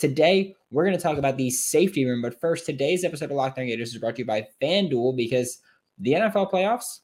Today, 0.00 0.56
we're 0.72 0.84
going 0.84 0.96
to 0.96 1.02
talk 1.02 1.18
about 1.18 1.36
the 1.36 1.50
safety 1.50 2.04
room. 2.04 2.20
But 2.20 2.40
first, 2.40 2.66
today's 2.66 3.04
episode 3.04 3.30
of 3.30 3.36
Locked 3.36 3.60
On 3.60 3.66
Gators 3.66 3.94
is 3.94 4.00
brought 4.00 4.16
to 4.16 4.22
you 4.22 4.26
by 4.26 4.48
FanDuel 4.60 5.16
because 5.16 5.60
the 5.96 6.14
NFL 6.14 6.50
playoffs 6.50 6.98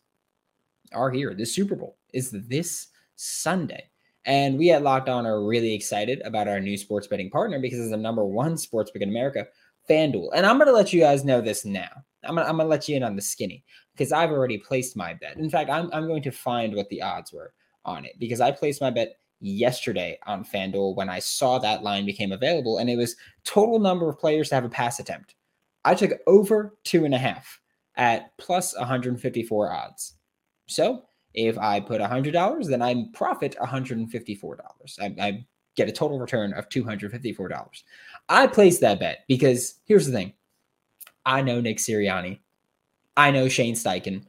are 0.92 1.12
here. 1.12 1.34
The 1.34 1.46
Super 1.46 1.76
Bowl 1.76 1.98
is 2.12 2.32
this 2.32 2.88
Sunday. 3.14 3.84
And 4.26 4.58
we 4.58 4.70
at 4.70 4.82
Locked 4.82 5.08
On 5.08 5.24
are 5.24 5.44
really 5.44 5.72
excited 5.72 6.20
about 6.24 6.48
our 6.48 6.60
new 6.60 6.76
sports 6.76 7.06
betting 7.06 7.30
partner 7.30 7.60
because 7.60 7.78
it's 7.78 7.90
the 7.90 7.96
number 7.96 8.24
one 8.24 8.58
sports 8.58 8.90
book 8.90 9.02
in 9.02 9.08
America, 9.08 9.46
FanDuel. 9.88 10.30
And 10.34 10.46
I'm 10.46 10.58
going 10.58 10.68
to 10.68 10.74
let 10.74 10.92
you 10.92 11.00
guys 11.00 11.24
know 11.24 11.40
this 11.40 11.64
now. 11.64 11.90
I'm 12.24 12.34
going 12.34 12.46
to 12.46 12.64
let 12.64 12.88
you 12.88 12.96
in 12.96 13.02
on 13.02 13.16
the 13.16 13.22
skinny 13.22 13.64
because 13.92 14.12
I've 14.12 14.30
already 14.30 14.58
placed 14.58 14.96
my 14.96 15.14
bet. 15.14 15.36
In 15.36 15.50
fact, 15.50 15.70
I'm, 15.70 15.90
I'm 15.92 16.06
going 16.06 16.22
to 16.22 16.30
find 16.30 16.74
what 16.74 16.88
the 16.88 17.02
odds 17.02 17.32
were 17.32 17.54
on 17.84 18.04
it 18.04 18.12
because 18.18 18.40
I 18.40 18.50
placed 18.50 18.80
my 18.80 18.90
bet 18.90 19.16
yesterday 19.40 20.18
on 20.26 20.44
FanDuel 20.44 20.96
when 20.96 21.08
I 21.08 21.18
saw 21.18 21.58
that 21.58 21.82
line 21.82 22.04
became 22.04 22.32
available 22.32 22.78
and 22.78 22.90
it 22.90 22.96
was 22.96 23.16
total 23.44 23.78
number 23.78 24.08
of 24.08 24.18
players 24.18 24.50
to 24.50 24.54
have 24.54 24.64
a 24.64 24.68
pass 24.68 25.00
attempt. 25.00 25.34
I 25.84 25.94
took 25.94 26.12
over 26.26 26.76
two 26.84 27.04
and 27.06 27.14
a 27.14 27.18
half 27.18 27.60
at 27.96 28.36
plus 28.38 28.76
154 28.76 29.72
odds. 29.72 30.14
So 30.66 31.04
if 31.34 31.58
I 31.58 31.80
put 31.80 32.00
$100, 32.00 32.66
then 32.66 32.82
I 32.82 33.06
profit 33.14 33.56
$154. 33.60 34.58
I, 35.00 35.14
I 35.20 35.46
get 35.76 35.88
a 35.88 35.92
total 35.92 36.18
return 36.18 36.52
of 36.52 36.68
$254. 36.68 37.82
I 38.30 38.46
placed 38.46 38.80
that 38.80 39.00
bet 39.00 39.24
because 39.28 39.80
here's 39.84 40.06
the 40.06 40.12
thing 40.12 40.32
I 41.26 41.42
know 41.42 41.60
Nick 41.60 41.78
Sirianni, 41.78 42.38
I 43.16 43.30
know 43.30 43.48
Shane 43.48 43.74
Steichen, 43.74 44.24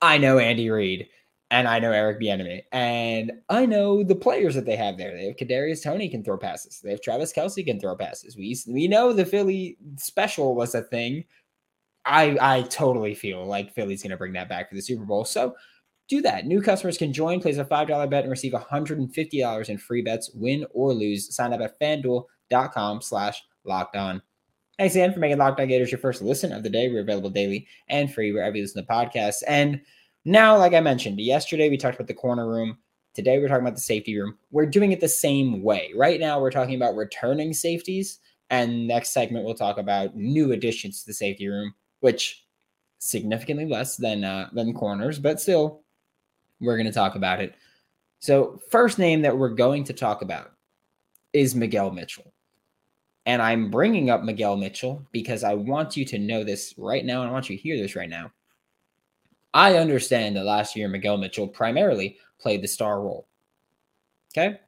I 0.00 0.18
know 0.18 0.38
Andy 0.38 0.70
Reid, 0.70 1.08
and 1.50 1.68
I 1.68 1.80
know 1.80 1.92
Eric 1.92 2.20
Bieniemy, 2.20 2.62
and 2.72 3.32
I 3.48 3.66
know 3.66 4.02
the 4.02 4.14
players 4.14 4.54
that 4.54 4.66
they 4.66 4.76
have 4.76 4.96
there. 4.96 5.12
They 5.12 5.26
have 5.26 5.36
Kadarius 5.36 5.82
Toney 5.82 6.08
can 6.08 6.24
throw 6.24 6.38
passes. 6.38 6.80
They 6.80 6.90
have 6.90 7.02
Travis 7.02 7.32
Kelce 7.32 7.66
can 7.66 7.80
throw 7.80 7.96
passes. 7.96 8.36
We 8.36 8.56
we 8.68 8.88
know 8.88 9.12
the 9.12 9.26
Philly 9.26 9.78
special 9.96 10.54
was 10.54 10.74
a 10.74 10.82
thing. 10.82 11.24
I 12.04 12.38
I 12.40 12.62
totally 12.62 13.14
feel 13.14 13.44
like 13.46 13.74
Philly's 13.74 14.02
going 14.02 14.10
to 14.12 14.16
bring 14.16 14.32
that 14.34 14.48
back 14.48 14.68
for 14.68 14.76
the 14.76 14.82
Super 14.82 15.04
Bowl. 15.04 15.24
So 15.24 15.54
do 16.08 16.22
that. 16.22 16.46
New 16.46 16.60
customers 16.60 16.98
can 16.98 17.12
join, 17.12 17.40
place 17.40 17.56
a 17.56 17.64
$5 17.64 18.10
bet, 18.10 18.24
and 18.24 18.30
receive 18.30 18.52
$150 18.52 19.68
in 19.68 19.78
free 19.78 20.02
bets, 20.02 20.30
win 20.34 20.66
or 20.72 20.92
lose. 20.92 21.34
Sign 21.34 21.52
up 21.52 21.60
at 21.60 21.78
fanduel.com 22.50 23.02
slash 23.02 23.42
locked 23.64 23.96
on. 23.96 24.22
Thanks 24.78 24.94
again 24.94 25.12
for 25.12 25.20
making 25.20 25.38
Locked 25.38 25.60
On 25.60 25.68
Gators 25.68 25.92
your 25.92 26.00
first 26.00 26.20
listen 26.20 26.52
of 26.52 26.62
the 26.62 26.70
day. 26.70 26.88
We're 26.88 27.02
available 27.02 27.30
daily 27.30 27.68
and 27.88 28.12
free 28.12 28.32
wherever 28.32 28.56
you 28.56 28.62
listen 28.62 28.84
to 28.84 28.92
podcasts. 28.92 29.42
And 29.46 29.80
now, 30.24 30.56
like 30.56 30.72
I 30.74 30.80
mentioned, 30.80 31.20
yesterday 31.20 31.70
we 31.70 31.76
talked 31.76 31.94
about 31.94 32.08
the 32.08 32.14
corner 32.14 32.48
room. 32.48 32.78
Today 33.14 33.38
we're 33.38 33.46
talking 33.46 33.62
about 33.62 33.76
the 33.76 33.80
safety 33.80 34.18
room. 34.18 34.36
We're 34.50 34.66
doing 34.66 34.90
it 34.90 35.00
the 35.00 35.08
same 35.08 35.62
way. 35.62 35.92
Right 35.94 36.18
now 36.18 36.40
we're 36.40 36.50
talking 36.50 36.74
about 36.74 36.96
returning 36.96 37.52
safeties. 37.52 38.18
And 38.50 38.88
next 38.88 39.10
segment 39.10 39.44
we'll 39.44 39.54
talk 39.54 39.78
about 39.78 40.16
new 40.16 40.52
additions 40.52 41.00
to 41.00 41.06
the 41.06 41.14
safety 41.14 41.46
room, 41.46 41.74
which 42.00 42.44
significantly 42.98 43.66
less 43.66 43.96
than 43.96 44.24
uh, 44.24 44.48
than 44.52 44.74
corners, 44.74 45.18
but 45.18 45.40
still 45.40 45.82
we're 46.60 46.76
going 46.76 46.86
to 46.86 46.92
talk 46.92 47.14
about 47.14 47.40
it. 47.40 47.54
So, 48.18 48.60
first 48.70 48.98
name 48.98 49.22
that 49.22 49.36
we're 49.36 49.50
going 49.50 49.84
to 49.84 49.92
talk 49.92 50.22
about 50.22 50.52
is 51.34 51.54
Miguel 51.54 51.90
Mitchell. 51.90 52.32
And 53.26 53.42
I'm 53.42 53.70
bringing 53.70 54.08
up 54.08 54.22
Miguel 54.22 54.56
Mitchell 54.56 55.04
because 55.12 55.44
I 55.44 55.54
want 55.54 55.96
you 55.96 56.04
to 56.06 56.18
know 56.18 56.44
this 56.44 56.74
right 56.78 57.04
now 57.04 57.20
and 57.20 57.30
I 57.30 57.32
want 57.32 57.50
you 57.50 57.56
to 57.56 57.62
hear 57.62 57.76
this 57.76 57.96
right 57.96 58.08
now. 58.08 58.32
I 59.52 59.76
understand 59.76 60.36
that 60.36 60.44
last 60.44 60.76
year 60.76 60.88
Miguel 60.88 61.16
Mitchell 61.16 61.48
primarily 61.48 62.18
played 62.40 62.62
the 62.62 62.68
star 62.68 63.00
role. 63.00 63.26
Okay? 64.32 64.58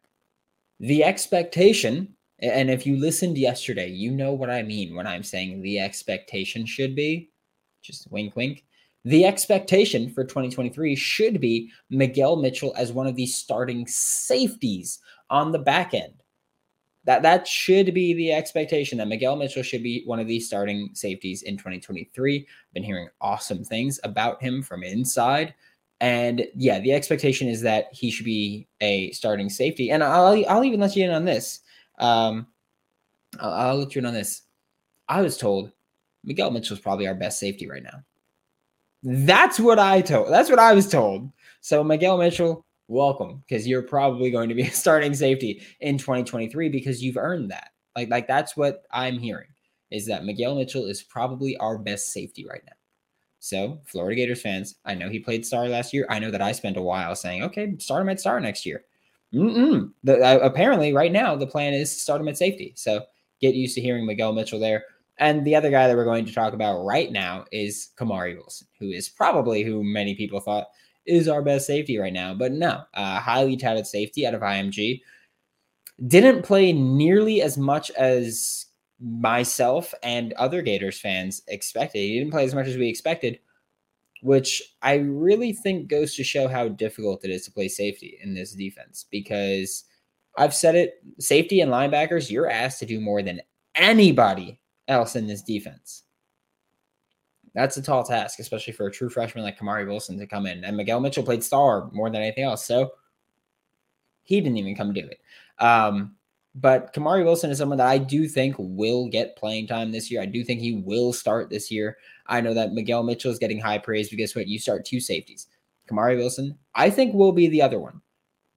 The 0.80 1.04
expectation, 1.04 2.14
and 2.40 2.70
if 2.70 2.86
you 2.86 2.96
listened 2.96 3.38
yesterday, 3.38 3.88
you 3.88 4.10
know 4.10 4.32
what 4.32 4.50
I 4.50 4.62
mean 4.62 4.94
when 4.94 5.06
I'm 5.06 5.22
saying 5.22 5.60
the 5.60 5.80
expectation 5.80 6.66
should 6.66 6.94
be 6.94 7.30
just 7.82 8.10
wink, 8.10 8.36
wink. 8.36 8.64
The 9.04 9.24
expectation 9.24 10.10
for 10.10 10.24
2023 10.24 10.96
should 10.96 11.40
be 11.40 11.70
Miguel 11.90 12.36
Mitchell 12.36 12.74
as 12.76 12.92
one 12.92 13.06
of 13.06 13.14
the 13.14 13.26
starting 13.26 13.86
safeties 13.86 14.98
on 15.30 15.52
the 15.52 15.58
back 15.58 15.94
end. 15.94 16.22
That 17.06 17.22
that 17.22 17.46
should 17.46 17.94
be 17.94 18.14
the 18.14 18.32
expectation 18.32 18.98
that 18.98 19.08
Miguel 19.08 19.36
Mitchell 19.36 19.62
should 19.62 19.82
be 19.82 20.02
one 20.06 20.18
of 20.18 20.26
these 20.26 20.46
starting 20.46 20.90
safeties 20.92 21.42
in 21.42 21.56
2023. 21.56 22.38
I've 22.38 22.74
Been 22.74 22.82
hearing 22.82 23.08
awesome 23.20 23.64
things 23.64 24.00
about 24.04 24.42
him 24.42 24.62
from 24.62 24.82
inside. 24.82 25.54
And 26.00 26.46
yeah, 26.56 26.80
the 26.80 26.92
expectation 26.92 27.48
is 27.48 27.62
that 27.62 27.86
he 27.92 28.10
should 28.10 28.26
be 28.26 28.66
a 28.80 29.12
starting 29.12 29.48
safety. 29.48 29.90
And 29.90 30.02
I'll 30.02 30.44
I'll 30.48 30.64
even 30.64 30.80
let 30.80 30.96
you 30.96 31.04
in 31.04 31.12
on 31.12 31.24
this. 31.24 31.60
Um, 31.98 32.48
I'll, 33.40 33.52
I'll 33.52 33.78
let 33.78 33.94
you 33.94 34.00
in 34.00 34.06
on 34.06 34.14
this. 34.14 34.42
I 35.08 35.22
was 35.22 35.38
told 35.38 35.70
Miguel 36.24 36.50
Mitchell 36.50 36.76
is 36.76 36.82
probably 36.82 37.06
our 37.06 37.14
best 37.14 37.38
safety 37.38 37.68
right 37.68 37.84
now. 37.84 38.02
That's 39.04 39.60
what 39.60 39.78
I 39.78 40.00
told. 40.00 40.32
That's 40.32 40.50
what 40.50 40.58
I 40.58 40.74
was 40.74 40.88
told. 40.88 41.30
So 41.60 41.84
Miguel 41.84 42.18
Mitchell, 42.18 42.65
welcome 42.88 43.42
because 43.46 43.66
you're 43.66 43.82
probably 43.82 44.30
going 44.30 44.48
to 44.48 44.54
be 44.54 44.62
a 44.62 44.70
starting 44.72 45.14
safety 45.14 45.62
in 45.80 45.98
2023 45.98 46.68
because 46.68 47.02
you've 47.02 47.16
earned 47.16 47.50
that. 47.50 47.70
Like 47.94 48.10
like 48.10 48.28
that's 48.28 48.56
what 48.56 48.84
I'm 48.92 49.18
hearing 49.18 49.48
is 49.90 50.06
that 50.06 50.24
Miguel 50.24 50.54
Mitchell 50.54 50.86
is 50.86 51.02
probably 51.02 51.56
our 51.58 51.78
best 51.78 52.12
safety 52.12 52.46
right 52.48 52.62
now. 52.66 52.72
So, 53.38 53.80
Florida 53.84 54.16
Gators 54.16 54.42
fans, 54.42 54.76
I 54.84 54.94
know 54.94 55.08
he 55.08 55.20
played 55.20 55.46
star 55.46 55.68
last 55.68 55.92
year. 55.92 56.06
I 56.10 56.18
know 56.18 56.30
that 56.30 56.42
I 56.42 56.52
spent 56.52 56.76
a 56.76 56.82
while 56.82 57.14
saying, 57.14 57.44
okay, 57.44 57.76
start 57.78 58.02
him 58.02 58.08
at 58.08 58.18
star 58.18 58.40
next 58.40 58.66
year. 58.66 58.84
The, 60.02 60.18
uh, 60.18 60.40
apparently, 60.42 60.92
right 60.92 61.12
now, 61.12 61.36
the 61.36 61.46
plan 61.46 61.72
is 61.72 61.90
start 61.90 62.20
him 62.20 62.28
at 62.28 62.36
safety. 62.36 62.72
So, 62.74 63.04
get 63.40 63.54
used 63.54 63.74
to 63.76 63.80
hearing 63.80 64.04
Miguel 64.04 64.32
Mitchell 64.32 64.58
there. 64.58 64.84
And 65.18 65.46
the 65.46 65.54
other 65.54 65.70
guy 65.70 65.86
that 65.86 65.96
we're 65.96 66.04
going 66.04 66.26
to 66.26 66.34
talk 66.34 66.54
about 66.54 66.84
right 66.84 67.12
now 67.12 67.44
is 67.52 67.90
Kamari 67.96 68.34
Wilson, 68.34 68.66
who 68.80 68.90
is 68.90 69.08
probably 69.08 69.62
who 69.62 69.84
many 69.84 70.14
people 70.14 70.40
thought 70.40 70.66
is 71.06 71.28
our 71.28 71.42
best 71.42 71.66
safety 71.66 71.98
right 71.98 72.12
now. 72.12 72.34
But 72.34 72.52
no, 72.52 72.82
uh, 72.94 73.20
highly 73.20 73.56
touted 73.56 73.86
safety 73.86 74.26
out 74.26 74.34
of 74.34 74.42
IMG. 74.42 75.02
Didn't 76.06 76.42
play 76.42 76.72
nearly 76.72 77.42
as 77.42 77.56
much 77.56 77.90
as 77.92 78.66
myself 79.00 79.92
and 80.02 80.32
other 80.34 80.62
Gators 80.62 81.00
fans 81.00 81.42
expected. 81.48 82.00
He 82.00 82.18
didn't 82.18 82.32
play 82.32 82.44
as 82.44 82.54
much 82.54 82.66
as 82.66 82.76
we 82.76 82.88
expected, 82.88 83.38
which 84.22 84.62
I 84.82 84.96
really 84.96 85.52
think 85.52 85.88
goes 85.88 86.14
to 86.16 86.24
show 86.24 86.48
how 86.48 86.68
difficult 86.68 87.24
it 87.24 87.30
is 87.30 87.44
to 87.44 87.52
play 87.52 87.68
safety 87.68 88.18
in 88.22 88.34
this 88.34 88.52
defense 88.52 89.06
because 89.10 89.84
I've 90.38 90.54
said 90.54 90.74
it 90.74 90.94
safety 91.18 91.60
and 91.60 91.70
linebackers, 91.72 92.30
you're 92.30 92.50
asked 92.50 92.78
to 92.80 92.86
do 92.86 93.00
more 93.00 93.22
than 93.22 93.40
anybody 93.74 94.60
else 94.88 95.16
in 95.16 95.26
this 95.26 95.42
defense. 95.42 96.02
That's 97.56 97.78
a 97.78 97.82
tall 97.82 98.04
task, 98.04 98.38
especially 98.38 98.74
for 98.74 98.86
a 98.86 98.92
true 98.92 99.08
freshman 99.08 99.42
like 99.42 99.58
Kamari 99.58 99.86
Wilson 99.86 100.18
to 100.18 100.26
come 100.26 100.44
in. 100.44 100.62
And 100.62 100.76
Miguel 100.76 101.00
Mitchell 101.00 101.24
played 101.24 101.42
star 101.42 101.90
more 101.90 102.10
than 102.10 102.20
anything 102.20 102.44
else. 102.44 102.66
So 102.66 102.92
he 104.24 104.42
didn't 104.42 104.58
even 104.58 104.76
come 104.76 104.92
do 104.92 105.00
it. 105.00 105.20
Um, 105.58 106.16
but 106.54 106.92
Kamari 106.92 107.24
Wilson 107.24 107.50
is 107.50 107.56
someone 107.56 107.78
that 107.78 107.86
I 107.86 107.96
do 107.96 108.28
think 108.28 108.56
will 108.58 109.08
get 109.08 109.36
playing 109.36 109.68
time 109.68 109.90
this 109.90 110.10
year. 110.10 110.20
I 110.20 110.26
do 110.26 110.44
think 110.44 110.60
he 110.60 110.74
will 110.74 111.14
start 111.14 111.48
this 111.48 111.70
year. 111.70 111.96
I 112.26 112.42
know 112.42 112.52
that 112.52 112.74
Miguel 112.74 113.02
Mitchell 113.02 113.32
is 113.32 113.38
getting 113.38 113.58
high 113.58 113.78
praise 113.78 114.10
because 114.10 114.36
what 114.36 114.48
you 114.48 114.58
start 114.58 114.84
two 114.84 115.00
safeties. 115.00 115.46
Kamari 115.88 116.18
Wilson, 116.18 116.58
I 116.74 116.90
think 116.90 117.14
will 117.14 117.32
be 117.32 117.48
the 117.48 117.62
other 117.62 117.78
one. 117.78 118.02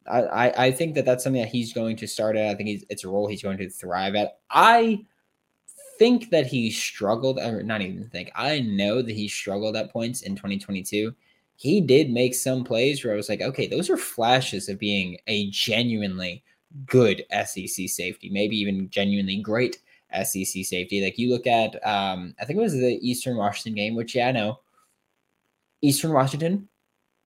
I, 0.07 0.21
I, 0.23 0.65
I 0.65 0.71
think 0.71 0.95
that 0.95 1.05
that's 1.05 1.23
something 1.23 1.41
that 1.41 1.49
he's 1.49 1.71
going 1.71 1.95
to 1.97 2.07
start 2.07 2.35
at. 2.35 2.49
I 2.49 2.55
think 2.55 2.67
he's, 2.67 2.83
it's 2.89 3.05
a 3.05 3.09
role 3.09 3.27
he's 3.27 3.43
going 3.43 3.59
to 3.59 3.69
thrive 3.69 4.15
at. 4.15 4.39
I 4.49 5.05
think 5.99 6.29
that 6.31 6.47
he 6.47 6.71
struggled, 6.71 7.37
or 7.37 7.61
not 7.61 7.81
even 7.81 8.09
think, 8.09 8.31
I 8.33 8.61
know 8.61 9.01
that 9.01 9.15
he 9.15 9.27
struggled 9.27 9.75
at 9.75 9.91
points 9.91 10.21
in 10.21 10.35
2022. 10.35 11.13
He 11.57 11.81
did 11.81 12.09
make 12.09 12.33
some 12.33 12.63
plays 12.63 13.03
where 13.03 13.13
I 13.13 13.17
was 13.17 13.27
like, 13.27 13.41
okay, 13.41 13.67
those 13.67 13.89
are 13.89 13.97
flashes 13.97 14.69
of 14.69 14.79
being 14.79 15.17
a 15.27 15.49
genuinely 15.51 16.41
good 16.85 17.25
SEC 17.45 17.89
safety, 17.89 18.29
maybe 18.31 18.57
even 18.57 18.89
genuinely 18.89 19.41
great 19.41 19.79
SEC 20.23 20.63
safety. 20.63 21.03
Like 21.03 21.19
you 21.19 21.29
look 21.29 21.45
at, 21.45 21.75
um, 21.85 22.33
I 22.39 22.45
think 22.45 22.57
it 22.57 22.63
was 22.63 22.73
the 22.73 22.97
Eastern 23.01 23.35
Washington 23.35 23.75
game, 23.75 23.95
which, 23.95 24.15
yeah, 24.15 24.29
I 24.29 24.31
know 24.31 24.61
Eastern 25.81 26.13
Washington, 26.13 26.69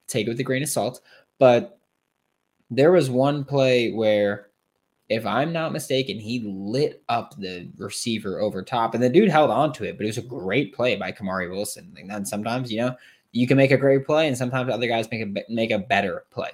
take 0.08 0.26
it 0.26 0.30
with 0.30 0.40
a 0.40 0.44
grain 0.44 0.64
of 0.64 0.70
salt, 0.70 1.00
but 1.40 1.80
there 2.72 2.92
was 2.92 3.10
one 3.10 3.44
play 3.46 3.92
where 3.92 4.48
if 5.14 5.26
I'm 5.26 5.54
not 5.54 5.72
mistaken, 5.72 6.20
he 6.20 6.44
lit 6.46 7.04
up 7.10 7.36
the 7.38 7.70
receiver 7.78 8.40
over 8.40 8.64
top, 8.64 8.94
and 8.94 9.04
the 9.04 9.10
dude 9.10 9.30
held 9.30 9.52
on 9.52 9.72
to 9.74 9.84
it. 9.84 9.98
But 9.98 10.06
it 10.06 10.10
was 10.10 10.18
a 10.18 10.24
great 10.24 10.74
play 10.74 10.96
by 10.96 11.12
Kamari 11.12 11.50
Wilson. 11.50 11.96
And 11.98 12.28
sometimes, 12.28 12.72
you 12.72 12.80
know, 12.80 12.96
you 13.32 13.48
can 13.48 13.58
make 13.58 13.72
a 13.72 13.78
great 13.78 14.06
play, 14.06 14.28
and 14.28 14.38
sometimes 14.38 14.72
other 14.72 14.88
guys 14.88 15.10
make 15.12 15.22
a 15.22 15.44
make 15.50 15.72
a 15.72 15.80
better 15.80 16.26
play. 16.32 16.52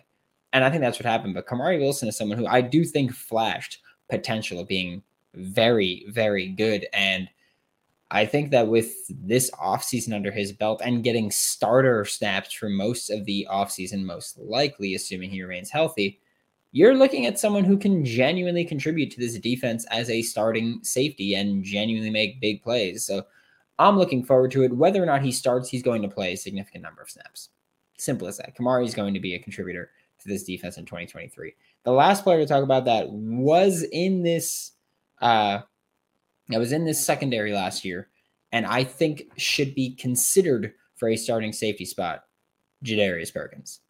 And 0.53 0.63
I 0.63 0.69
think 0.69 0.81
that's 0.81 0.99
what 0.99 1.05
happened. 1.05 1.33
But 1.33 1.47
Kamari 1.47 1.79
Wilson 1.79 2.07
is 2.07 2.17
someone 2.17 2.37
who 2.37 2.47
I 2.47 2.61
do 2.61 2.83
think 2.83 3.13
flashed 3.13 3.79
potential 4.09 4.59
of 4.59 4.67
being 4.67 5.03
very, 5.35 6.05
very 6.09 6.47
good. 6.47 6.87
And 6.93 7.29
I 8.11 8.25
think 8.25 8.49
that 8.51 8.67
with 8.67 8.91
this 9.09 9.51
offseason 9.51 10.15
under 10.15 10.31
his 10.31 10.51
belt 10.51 10.81
and 10.83 11.03
getting 11.03 11.29
starter 11.29 12.03
snaps 12.05 12.51
for 12.53 12.67
most 12.67 13.11
of 13.11 13.25
the 13.25 13.47
offseason, 13.51 14.03
most 14.03 14.39
likely, 14.39 14.95
assuming 14.95 15.29
he 15.29 15.43
remains 15.43 15.69
healthy, 15.69 16.19
you're 16.71 16.95
looking 16.95 17.25
at 17.25 17.39
someone 17.39 17.63
who 17.63 17.77
can 17.77 18.05
genuinely 18.05 18.63
contribute 18.63 19.11
to 19.11 19.19
this 19.19 19.37
defense 19.39 19.85
as 19.89 20.09
a 20.09 20.21
starting 20.21 20.79
safety 20.83 21.35
and 21.35 21.63
genuinely 21.63 22.11
make 22.11 22.41
big 22.41 22.61
plays. 22.61 23.05
So 23.05 23.23
I'm 23.79 23.97
looking 23.97 24.23
forward 24.23 24.51
to 24.51 24.63
it. 24.63 24.75
Whether 24.75 25.01
or 25.01 25.05
not 25.05 25.23
he 25.23 25.31
starts, 25.31 25.69
he's 25.69 25.81
going 25.81 26.01
to 26.03 26.07
play 26.07 26.33
a 26.33 26.37
significant 26.37 26.83
number 26.83 27.01
of 27.01 27.09
snaps. 27.09 27.49
Simple 27.97 28.27
as 28.27 28.37
that. 28.37 28.55
Kamari 28.55 28.85
is 28.85 28.93
going 28.93 29.13
to 29.13 29.19
be 29.19 29.33
a 29.33 29.39
contributor 29.39 29.89
to 30.19 30.27
this 30.27 30.43
defense 30.43 30.77
in 30.77 30.85
2023. 30.85 31.53
The 31.83 31.91
last 31.91 32.23
player 32.23 32.39
to 32.39 32.45
talk 32.45 32.63
about 32.63 32.85
that 32.85 33.09
was 33.09 33.83
in 33.91 34.21
this 34.21 34.73
uh 35.21 35.59
that 36.49 36.59
was 36.59 36.71
in 36.71 36.85
this 36.85 37.03
secondary 37.03 37.53
last 37.53 37.85
year, 37.85 38.09
and 38.51 38.65
I 38.65 38.83
think 38.83 39.23
should 39.37 39.75
be 39.75 39.95
considered 39.95 40.73
for 40.95 41.09
a 41.09 41.15
starting 41.15 41.53
safety 41.53 41.85
spot, 41.85 42.23
Jadarius 42.83 43.33
Perkins. 43.33 43.81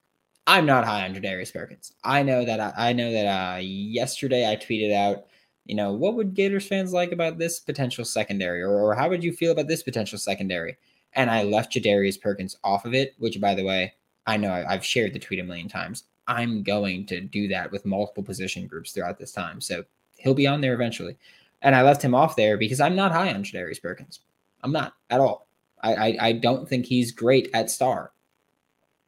I'm 0.49 0.65
not 0.65 0.83
high 0.83 1.05
on 1.05 1.13
Darius 1.13 1.51
Perkins. 1.51 1.93
I 2.03 2.23
know 2.23 2.43
that 2.43 2.59
I, 2.59 2.89
I 2.89 2.93
know 2.93 3.11
that 3.11 3.27
uh, 3.27 3.57
yesterday 3.57 4.49
I 4.49 4.55
tweeted 4.55 4.91
out, 4.91 5.25
you 5.65 5.75
know, 5.75 5.93
what 5.93 6.15
would 6.15 6.33
Gators 6.33 6.65
fans 6.67 6.91
like 6.91 7.11
about 7.11 7.37
this 7.37 7.59
potential 7.59 8.03
secondary, 8.03 8.63
or, 8.63 8.71
or 8.71 8.95
how 8.95 9.09
would 9.09 9.23
you 9.23 9.31
feel 9.31 9.51
about 9.51 9.67
this 9.67 9.83
potential 9.83 10.17
secondary? 10.17 10.75
And 11.13 11.29
I 11.29 11.43
left 11.43 11.73
Jadarius 11.73 12.19
Perkins 12.19 12.57
off 12.63 12.85
of 12.85 12.95
it, 12.95 13.13
which, 13.19 13.39
by 13.39 13.53
the 13.53 13.63
way, 13.63 13.93
I 14.25 14.37
know 14.37 14.49
I, 14.49 14.73
I've 14.73 14.83
shared 14.83 15.13
the 15.13 15.19
tweet 15.19 15.39
a 15.39 15.43
million 15.43 15.67
times. 15.67 16.05
I'm 16.27 16.63
going 16.63 17.05
to 17.07 17.21
do 17.21 17.47
that 17.49 17.71
with 17.71 17.85
multiple 17.85 18.23
position 18.23 18.65
groups 18.65 18.91
throughout 18.91 19.19
this 19.19 19.31
time. 19.31 19.61
So 19.61 19.83
he'll 20.17 20.33
be 20.33 20.47
on 20.47 20.61
there 20.61 20.73
eventually. 20.73 21.15
And 21.61 21.75
I 21.75 21.83
left 21.83 22.01
him 22.01 22.15
off 22.15 22.35
there 22.35 22.57
because 22.57 22.79
I'm 22.79 22.95
not 22.95 23.11
high 23.11 23.31
on 23.31 23.43
Jadarius 23.43 23.83
Perkins. 23.83 24.21
I'm 24.63 24.71
not 24.71 24.93
at 25.11 25.19
all. 25.19 25.47
I, 25.83 25.93
I, 25.93 26.17
I 26.19 26.31
don't 26.31 26.67
think 26.67 26.87
he's 26.87 27.11
great 27.11 27.51
at 27.53 27.69
star. 27.69 28.13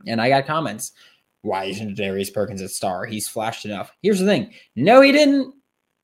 And 0.06 0.22
I 0.22 0.30
got 0.30 0.46
comments. 0.46 0.92
Why 1.44 1.66
isn't 1.66 1.96
Darius 1.96 2.30
Perkins 2.30 2.62
a 2.62 2.70
star? 2.70 3.06
He's 3.06 3.28
flashed 3.28 3.66
enough. 3.66 3.92
Here's 4.02 4.20
the 4.20 4.26
thing. 4.26 4.54
No, 4.76 5.02
he 5.02 5.12
didn't. 5.12 5.54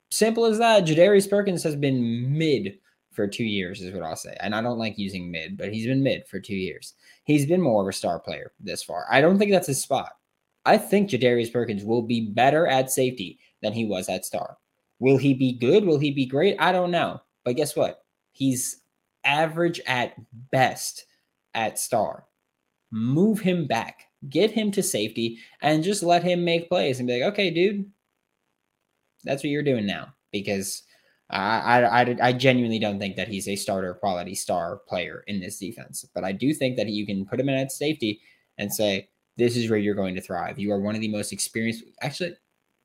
Simple 0.09 0.45
as 0.45 0.57
that. 0.57 0.85
Jadarius 0.85 1.29
Perkins 1.29 1.63
has 1.63 1.75
been 1.75 2.37
mid 2.37 2.79
for 3.11 3.27
two 3.27 3.43
years, 3.43 3.81
is 3.81 3.93
what 3.93 4.03
I'll 4.03 4.15
say. 4.15 4.35
And 4.39 4.55
I 4.55 4.61
don't 4.61 4.79
like 4.79 4.97
using 4.97 5.29
mid, 5.29 5.57
but 5.57 5.73
he's 5.73 5.87
been 5.87 6.03
mid 6.03 6.27
for 6.27 6.39
two 6.39 6.55
years. 6.55 6.93
He's 7.25 7.45
been 7.45 7.61
more 7.61 7.81
of 7.81 7.87
a 7.87 7.93
star 7.93 8.19
player 8.19 8.53
this 8.59 8.83
far. 8.83 9.05
I 9.11 9.21
don't 9.21 9.37
think 9.37 9.51
that's 9.51 9.67
his 9.67 9.81
spot. 9.81 10.13
I 10.65 10.77
think 10.77 11.09
Jadarius 11.09 11.51
Perkins 11.51 11.83
will 11.83 12.01
be 12.01 12.29
better 12.29 12.67
at 12.67 12.91
safety 12.91 13.39
than 13.61 13.73
he 13.73 13.85
was 13.85 14.09
at 14.09 14.25
star. 14.25 14.57
Will 14.99 15.17
he 15.17 15.33
be 15.33 15.53
good? 15.53 15.85
Will 15.85 15.99
he 15.99 16.11
be 16.11 16.25
great? 16.25 16.57
I 16.59 16.71
don't 16.71 16.91
know. 16.91 17.21
But 17.43 17.55
guess 17.55 17.75
what? 17.75 18.03
He's 18.31 18.81
average 19.23 19.79
at 19.87 20.13
best 20.51 21.05
at 21.53 21.79
star. 21.79 22.25
Move 22.91 23.39
him 23.39 23.65
back, 23.65 24.03
get 24.29 24.51
him 24.51 24.71
to 24.71 24.83
safety, 24.83 25.39
and 25.61 25.83
just 25.83 26.03
let 26.03 26.23
him 26.23 26.43
make 26.43 26.69
plays 26.69 26.99
and 26.99 27.07
be 27.07 27.21
like, 27.21 27.33
okay, 27.33 27.49
dude, 27.49 27.89
that's 29.23 29.43
what 29.43 29.49
you're 29.49 29.63
doing 29.63 29.85
now. 29.85 30.13
Because 30.31 30.83
I, 31.29 31.83
I, 31.83 32.17
I 32.21 32.33
genuinely 32.33 32.79
don't 32.79 32.99
think 32.99 33.15
that 33.17 33.27
he's 33.27 33.47
a 33.47 33.55
starter 33.55 33.93
quality 33.93 34.35
star 34.35 34.77
player 34.87 35.23
in 35.27 35.39
this 35.39 35.59
defense. 35.59 36.05
But 36.13 36.23
I 36.23 36.31
do 36.31 36.53
think 36.53 36.77
that 36.77 36.87
you 36.87 37.05
can 37.05 37.25
put 37.25 37.39
him 37.39 37.49
in 37.49 37.55
at 37.55 37.71
safety 37.71 38.21
and 38.57 38.73
say, 38.73 39.09
this 39.35 39.55
is 39.55 39.69
where 39.69 39.79
you're 39.79 39.93
going 39.93 40.15
to 40.15 40.21
thrive. 40.21 40.57
You 40.57 40.71
are 40.71 40.79
one 40.79 40.95
of 40.95 41.01
the 41.01 41.09
most 41.09 41.31
experienced. 41.31 41.83
Actually, 42.01 42.29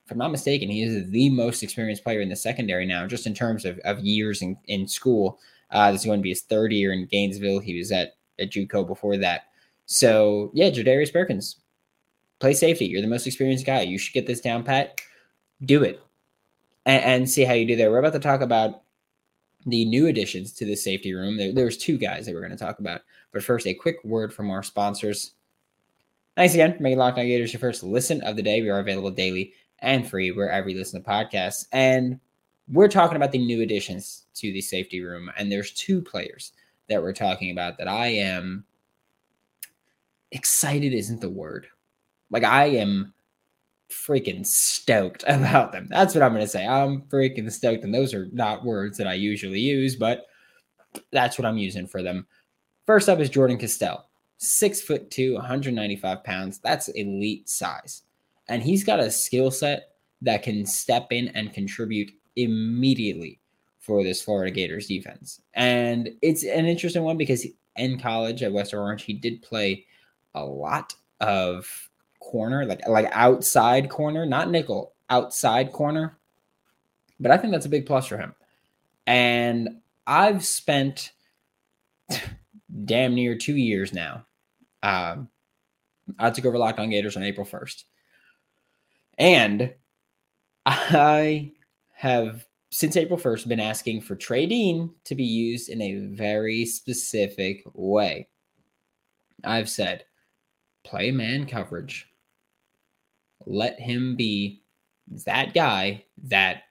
if 0.04 0.10
I'm 0.10 0.18
not 0.18 0.32
mistaken, 0.32 0.68
he 0.68 0.82
is 0.82 1.10
the 1.10 1.30
most 1.30 1.62
experienced 1.62 2.02
player 2.02 2.20
in 2.20 2.28
the 2.28 2.36
secondary 2.36 2.84
now, 2.84 3.06
just 3.06 3.26
in 3.26 3.34
terms 3.34 3.64
of, 3.64 3.78
of 3.84 4.00
years 4.00 4.42
in, 4.42 4.56
in 4.66 4.86
school. 4.88 5.38
Uh, 5.70 5.92
this 5.92 6.02
is 6.02 6.06
going 6.06 6.18
to 6.18 6.22
be 6.22 6.28
his 6.30 6.42
third 6.42 6.72
year 6.72 6.92
in 6.92 7.06
Gainesville. 7.06 7.60
He 7.60 7.78
was 7.78 7.92
at, 7.92 8.14
at 8.38 8.50
JUCO 8.50 8.86
before 8.86 9.16
that. 9.18 9.44
So, 9.92 10.50
yeah, 10.54 10.70
Jadarius 10.70 11.12
Perkins, 11.12 11.56
play 12.40 12.54
safety. 12.54 12.86
You're 12.86 13.02
the 13.02 13.08
most 13.08 13.26
experienced 13.26 13.66
guy. 13.66 13.82
You 13.82 13.98
should 13.98 14.14
get 14.14 14.26
this 14.26 14.40
down 14.40 14.64
pat. 14.64 14.98
Do 15.66 15.82
it 15.82 16.00
and, 16.86 17.04
and 17.04 17.30
see 17.30 17.44
how 17.44 17.52
you 17.52 17.66
do 17.66 17.76
there. 17.76 17.90
We're 17.90 17.98
about 17.98 18.14
to 18.14 18.18
talk 18.18 18.40
about 18.40 18.84
the 19.66 19.84
new 19.84 20.06
additions 20.06 20.54
to 20.54 20.64
the 20.64 20.76
safety 20.76 21.12
room. 21.12 21.36
There, 21.36 21.52
there's 21.52 21.76
two 21.76 21.98
guys 21.98 22.24
that 22.24 22.34
we're 22.34 22.40
going 22.40 22.56
to 22.56 22.56
talk 22.56 22.78
about. 22.78 23.02
But 23.32 23.44
first, 23.44 23.66
a 23.66 23.74
quick 23.74 24.02
word 24.02 24.32
from 24.32 24.50
our 24.50 24.62
sponsors. 24.62 25.32
Thanks 26.36 26.54
again 26.54 26.74
for 26.74 26.82
making 26.82 26.98
Locked 26.98 27.18
On 27.18 27.26
Gators 27.26 27.52
your 27.52 27.60
first 27.60 27.82
listen 27.82 28.22
of 28.22 28.36
the 28.36 28.42
day. 28.42 28.62
We 28.62 28.70
are 28.70 28.80
available 28.80 29.10
daily 29.10 29.52
and 29.80 30.08
free 30.08 30.30
wherever 30.30 30.70
you 30.70 30.78
listen 30.78 31.02
to 31.02 31.08
podcasts. 31.08 31.66
And 31.70 32.18
we're 32.66 32.88
talking 32.88 33.16
about 33.16 33.32
the 33.32 33.44
new 33.44 33.60
additions 33.60 34.24
to 34.36 34.52
the 34.52 34.62
safety 34.62 35.02
room. 35.02 35.30
And 35.36 35.52
there's 35.52 35.72
two 35.72 36.00
players 36.00 36.52
that 36.88 37.02
we're 37.02 37.12
talking 37.12 37.50
about 37.50 37.76
that 37.76 37.88
I 37.88 38.06
am 38.06 38.64
excited 40.32 40.92
isn't 40.92 41.20
the 41.20 41.30
word. 41.30 41.66
Like 42.30 42.44
I 42.44 42.66
am 42.66 43.14
freaking 43.90 44.46
stoked 44.46 45.24
about 45.26 45.72
them. 45.72 45.86
That's 45.90 46.14
what 46.14 46.22
I'm 46.22 46.32
going 46.32 46.44
to 46.44 46.48
say. 46.48 46.66
I'm 46.66 47.02
freaking 47.02 47.50
stoked. 47.52 47.84
And 47.84 47.94
those 47.94 48.14
are 48.14 48.28
not 48.32 48.64
words 48.64 48.98
that 48.98 49.06
I 49.06 49.14
usually 49.14 49.60
use, 49.60 49.96
but 49.96 50.26
that's 51.12 51.38
what 51.38 51.46
I'm 51.46 51.58
using 51.58 51.86
for 51.86 52.02
them. 52.02 52.26
First 52.86 53.08
up 53.08 53.20
is 53.20 53.30
Jordan 53.30 53.58
Castell, 53.58 54.08
six 54.38 54.80
foot 54.80 55.10
two, 55.10 55.34
195 55.34 56.24
pounds. 56.24 56.58
That's 56.58 56.88
elite 56.88 57.48
size. 57.48 58.02
And 58.48 58.62
he's 58.62 58.84
got 58.84 59.00
a 59.00 59.10
skill 59.10 59.50
set 59.50 59.90
that 60.22 60.42
can 60.42 60.66
step 60.66 61.08
in 61.12 61.28
and 61.28 61.52
contribute 61.52 62.10
immediately 62.36 63.40
for 63.78 64.02
this 64.02 64.22
Florida 64.22 64.50
Gators 64.50 64.86
defense. 64.86 65.40
And 65.54 66.10
it's 66.22 66.44
an 66.44 66.66
interesting 66.66 67.02
one 67.02 67.16
because 67.16 67.46
in 67.76 67.98
college 67.98 68.42
at 68.42 68.52
West 68.52 68.74
Orange, 68.74 69.02
he 69.02 69.12
did 69.12 69.42
play 69.42 69.86
a 70.34 70.44
lot 70.44 70.94
of 71.20 71.88
corner, 72.20 72.64
like 72.64 72.86
like 72.88 73.08
outside 73.12 73.90
corner, 73.90 74.26
not 74.26 74.50
nickel, 74.50 74.94
outside 75.10 75.72
corner. 75.72 76.18
But 77.20 77.30
I 77.30 77.36
think 77.36 77.52
that's 77.52 77.66
a 77.66 77.70
big 77.70 77.86
plus 77.86 78.06
for 78.06 78.16
him. 78.16 78.34
And 79.06 79.80
I've 80.06 80.44
spent 80.44 81.12
damn 82.84 83.14
near 83.14 83.36
two 83.36 83.56
years 83.56 83.92
now. 83.92 84.26
Um, 84.82 85.28
I 86.18 86.30
took 86.30 86.44
over 86.44 86.58
Locked 86.58 86.80
On 86.80 86.90
Gators 86.90 87.16
on 87.16 87.22
April 87.22 87.46
1st. 87.46 87.84
And 89.18 89.74
I 90.66 91.52
have 91.92 92.46
since 92.70 92.96
April 92.96 93.18
1st 93.18 93.48
been 93.48 93.60
asking 93.60 94.00
for 94.00 94.14
Dean 94.16 94.94
to 95.04 95.14
be 95.14 95.24
used 95.24 95.68
in 95.68 95.82
a 95.82 96.06
very 96.06 96.64
specific 96.64 97.62
way. 97.74 98.28
I've 99.44 99.68
said 99.68 100.04
play 100.84 101.10
man 101.10 101.46
coverage 101.46 102.12
let 103.46 103.78
him 103.80 104.16
be 104.16 104.62
that 105.26 105.54
guy 105.54 106.04
that 106.24 106.62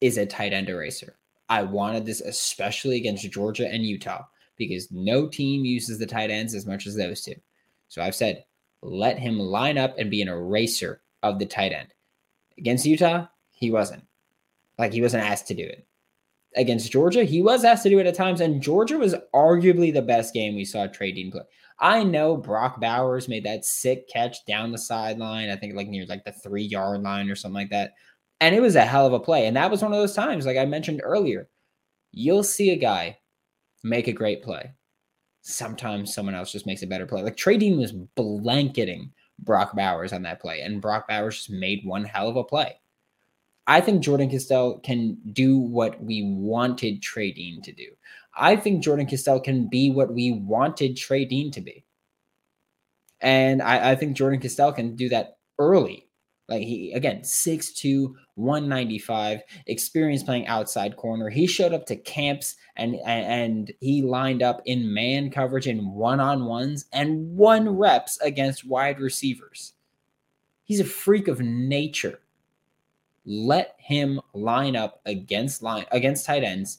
is 0.00 0.18
a 0.18 0.26
tight 0.26 0.52
end 0.52 0.68
eraser. 0.68 1.16
I 1.48 1.62
wanted 1.62 2.06
this 2.06 2.20
especially 2.20 2.96
against 2.96 3.30
Georgia 3.30 3.68
and 3.68 3.84
Utah 3.84 4.24
because 4.56 4.90
no 4.90 5.26
team 5.26 5.64
uses 5.64 5.98
the 5.98 6.06
tight 6.06 6.30
ends 6.30 6.54
as 6.54 6.66
much 6.66 6.86
as 6.86 6.94
those 6.94 7.22
two. 7.22 7.34
So 7.88 8.02
I've 8.02 8.14
said, 8.14 8.44
let 8.82 9.18
him 9.18 9.38
line 9.38 9.78
up 9.78 9.98
and 9.98 10.10
be 10.10 10.22
an 10.22 10.28
eraser 10.28 11.02
of 11.22 11.38
the 11.38 11.46
tight 11.46 11.72
end. 11.72 11.88
Against 12.58 12.86
Utah, 12.86 13.26
he 13.52 13.70
wasn't. 13.70 14.04
Like 14.78 14.92
he 14.92 15.02
wasn't 15.02 15.24
asked 15.24 15.48
to 15.48 15.54
do 15.54 15.64
it. 15.64 15.86
Against 16.56 16.90
Georgia, 16.90 17.24
he 17.24 17.42
was 17.42 17.64
asked 17.64 17.84
to 17.84 17.90
do 17.90 18.00
it 18.00 18.06
at 18.06 18.14
times, 18.14 18.40
and 18.40 18.60
Georgia 18.60 18.98
was 18.98 19.14
arguably 19.32 19.92
the 19.92 20.02
best 20.02 20.34
game 20.34 20.56
we 20.56 20.64
saw 20.64 20.86
Trey 20.86 21.12
Dean 21.12 21.30
play. 21.30 21.42
I 21.80 22.02
know 22.02 22.36
Brock 22.36 22.80
Bowers 22.80 23.28
made 23.28 23.44
that 23.44 23.64
sick 23.64 24.08
catch 24.08 24.44
down 24.46 24.70
the 24.70 24.78
sideline. 24.78 25.48
I 25.48 25.56
think 25.56 25.74
like 25.74 25.88
near 25.88 26.04
like 26.06 26.24
the 26.24 26.32
three 26.32 26.64
yard 26.64 27.02
line 27.02 27.30
or 27.30 27.34
something 27.34 27.54
like 27.54 27.70
that. 27.70 27.92
And 28.40 28.54
it 28.54 28.60
was 28.60 28.76
a 28.76 28.84
hell 28.84 29.06
of 29.06 29.12
a 29.12 29.20
play. 29.20 29.46
And 29.46 29.56
that 29.56 29.70
was 29.70 29.82
one 29.82 29.92
of 29.92 29.98
those 29.98 30.14
times, 30.14 30.46
like 30.46 30.56
I 30.56 30.64
mentioned 30.64 31.00
earlier, 31.02 31.48
you'll 32.12 32.42
see 32.42 32.70
a 32.70 32.76
guy 32.76 33.18
make 33.82 34.08
a 34.08 34.12
great 34.12 34.42
play. 34.42 34.72
Sometimes 35.42 36.14
someone 36.14 36.34
else 36.34 36.52
just 36.52 36.66
makes 36.66 36.82
a 36.82 36.86
better 36.86 37.06
play. 37.06 37.22
Like 37.22 37.36
Trey 37.36 37.56
Dean 37.56 37.78
was 37.78 37.92
blanketing 37.92 39.12
Brock 39.38 39.74
Bowers 39.74 40.12
on 40.12 40.22
that 40.22 40.40
play, 40.40 40.60
and 40.60 40.82
Brock 40.82 41.08
Bowers 41.08 41.36
just 41.36 41.50
made 41.50 41.80
one 41.84 42.04
hell 42.04 42.28
of 42.28 42.36
a 42.36 42.44
play. 42.44 42.74
I 43.66 43.80
think 43.80 44.02
Jordan 44.02 44.28
Castell 44.28 44.80
can 44.80 45.16
do 45.32 45.58
what 45.58 46.02
we 46.02 46.24
wanted 46.24 47.02
Trey 47.02 47.32
Dean 47.32 47.62
to 47.62 47.72
do. 47.72 47.86
I 48.40 48.56
think 48.56 48.82
Jordan 48.82 49.06
Castell 49.06 49.38
can 49.38 49.68
be 49.68 49.90
what 49.90 50.14
we 50.14 50.32
wanted 50.32 50.96
Trey 50.96 51.26
Dean 51.26 51.50
to 51.52 51.60
be. 51.60 51.84
And 53.20 53.60
I, 53.60 53.90
I 53.90 53.94
think 53.96 54.16
Jordan 54.16 54.40
Castell 54.40 54.72
can 54.72 54.96
do 54.96 55.10
that 55.10 55.36
early. 55.58 56.08
Like 56.48 56.62
he 56.62 56.92
again, 56.92 57.20
6'2, 57.20 58.12
195, 58.34 59.42
experience 59.66 60.22
playing 60.22 60.46
outside 60.48 60.96
corner. 60.96 61.28
He 61.28 61.46
showed 61.46 61.74
up 61.74 61.84
to 61.86 61.96
camps 61.96 62.56
and 62.76 62.96
and 63.04 63.70
he 63.80 64.02
lined 64.02 64.42
up 64.42 64.62
in 64.64 64.92
man 64.92 65.30
coverage 65.30 65.68
in 65.68 65.92
one-on-ones 65.92 66.86
and 66.92 67.36
one 67.36 67.68
reps 67.68 68.18
against 68.22 68.66
wide 68.66 68.98
receivers. 68.98 69.74
He's 70.64 70.80
a 70.80 70.84
freak 70.84 71.28
of 71.28 71.40
nature. 71.40 72.20
Let 73.26 73.76
him 73.78 74.20
line 74.32 74.74
up 74.74 75.02
against 75.04 75.62
line 75.62 75.84
against 75.92 76.24
tight 76.24 76.42
ends 76.42 76.78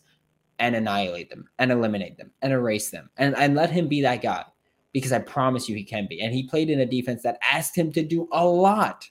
and 0.62 0.76
annihilate 0.76 1.30
them 1.30 1.50
and 1.58 1.72
eliminate 1.72 2.18
them 2.18 2.32
and 2.44 2.54
erase 2.54 2.92
them 2.92 3.10
and, 3.18 3.36
and 3.36 3.56
let 3.56 3.72
him 3.72 3.88
be 3.88 4.02
that 4.04 4.22
guy 4.22 4.46
because 4.94 5.12
I 5.12 5.20
promise 5.20 5.68
you 5.68 5.76
he 5.76 5.84
can 5.84 6.08
be. 6.08 6.22
And 6.22 6.34
he 6.34 6.44
played 6.44 6.70
in 6.70 6.82
a 6.82 6.86
defense 6.86 7.24
that 7.24 7.40
asked 7.42 7.76
him 7.76 7.92
to 7.94 8.04
do 8.04 8.30
a 8.32 8.46
lot. 8.46 9.10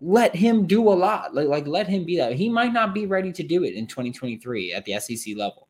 Let 0.00 0.36
him 0.36 0.66
do 0.66 0.82
a 0.82 0.92
lot. 0.92 1.34
Like, 1.34 1.48
like 1.48 1.66
let 1.66 1.88
him 1.88 2.04
be 2.04 2.18
that. 2.18 2.34
He 2.34 2.50
might 2.50 2.74
not 2.74 2.94
be 2.94 3.06
ready 3.06 3.32
to 3.32 3.42
do 3.42 3.64
it 3.64 3.74
in 3.74 3.86
2023 3.86 4.74
at 4.74 4.84
the 4.84 5.00
SEC 5.00 5.34
level. 5.36 5.66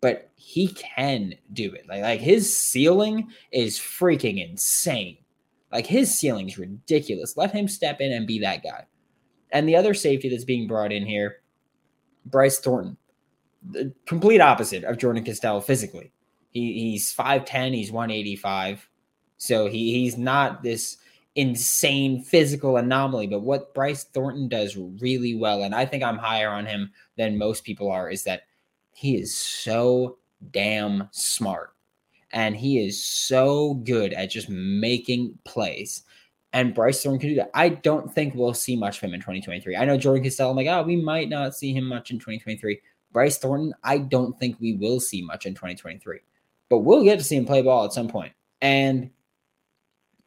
But 0.00 0.30
he 0.34 0.68
can 0.68 1.34
do 1.52 1.72
it. 1.72 1.86
Like, 1.88 2.02
like 2.02 2.20
his 2.20 2.56
ceiling 2.56 3.30
is 3.52 3.78
freaking 3.78 4.44
insane. 4.44 5.18
Like 5.72 5.86
his 5.86 6.12
ceiling 6.12 6.48
is 6.48 6.58
ridiculous. 6.58 7.36
Let 7.36 7.52
him 7.52 7.68
step 7.68 8.00
in 8.00 8.12
and 8.12 8.26
be 8.26 8.40
that 8.40 8.64
guy. 8.64 8.86
And 9.52 9.68
the 9.68 9.76
other 9.76 9.94
safety 9.94 10.28
that's 10.28 10.44
being 10.44 10.66
brought 10.66 10.92
in 10.92 11.06
here, 11.06 11.42
Bryce 12.26 12.58
Thornton 12.58 12.96
the 13.70 13.92
complete 14.06 14.40
opposite 14.40 14.84
of 14.84 14.98
Jordan 14.98 15.24
Castell 15.24 15.60
physically. 15.60 16.12
He, 16.50 16.92
he's 16.92 17.14
5'10, 17.14 17.74
he's 17.74 17.92
185. 17.92 18.88
So 19.36 19.68
he, 19.68 19.92
he's 19.94 20.16
not 20.16 20.62
this 20.62 20.98
insane 21.34 22.22
physical 22.22 22.76
anomaly. 22.76 23.28
But 23.28 23.40
what 23.40 23.74
Bryce 23.74 24.04
Thornton 24.04 24.48
does 24.48 24.76
really 24.76 25.34
well, 25.34 25.62
and 25.62 25.74
I 25.74 25.86
think 25.86 26.02
I'm 26.02 26.18
higher 26.18 26.50
on 26.50 26.66
him 26.66 26.92
than 27.16 27.38
most 27.38 27.64
people 27.64 27.90
are, 27.90 28.10
is 28.10 28.24
that 28.24 28.42
he 28.92 29.16
is 29.16 29.34
so 29.34 30.18
damn 30.50 31.08
smart. 31.12 31.70
And 32.32 32.56
he 32.56 32.84
is 32.84 33.02
so 33.02 33.74
good 33.74 34.12
at 34.12 34.30
just 34.30 34.50
making 34.50 35.38
plays. 35.44 36.02
And 36.52 36.74
Bryce 36.74 37.02
Thornton 37.02 37.20
can 37.20 37.28
do 37.30 37.34
that. 37.36 37.50
I 37.54 37.68
don't 37.70 38.12
think 38.12 38.34
we'll 38.34 38.52
see 38.52 38.76
much 38.76 38.98
of 38.98 39.04
him 39.04 39.14
in 39.14 39.20
2023. 39.20 39.76
I 39.76 39.84
know 39.84 39.96
Jordan 39.96 40.24
Castell, 40.24 40.50
I'm 40.50 40.56
like, 40.56 40.66
oh, 40.66 40.82
we 40.82 40.96
might 40.96 41.28
not 41.28 41.54
see 41.54 41.72
him 41.72 41.84
much 41.84 42.10
in 42.10 42.18
2023. 42.18 42.80
Bryce 43.12 43.38
Thornton, 43.38 43.74
I 43.82 43.98
don't 43.98 44.38
think 44.38 44.56
we 44.60 44.74
will 44.74 45.00
see 45.00 45.22
much 45.22 45.46
in 45.46 45.54
2023, 45.54 46.20
but 46.68 46.78
we'll 46.78 47.04
get 47.04 47.18
to 47.18 47.24
see 47.24 47.36
him 47.36 47.46
play 47.46 47.62
ball 47.62 47.84
at 47.84 47.92
some 47.92 48.08
point. 48.08 48.32
And 48.60 49.10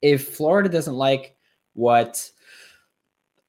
if 0.02 0.36
Florida 0.36 0.70
doesn't 0.70 0.96
like 0.96 1.36
what 1.74 2.30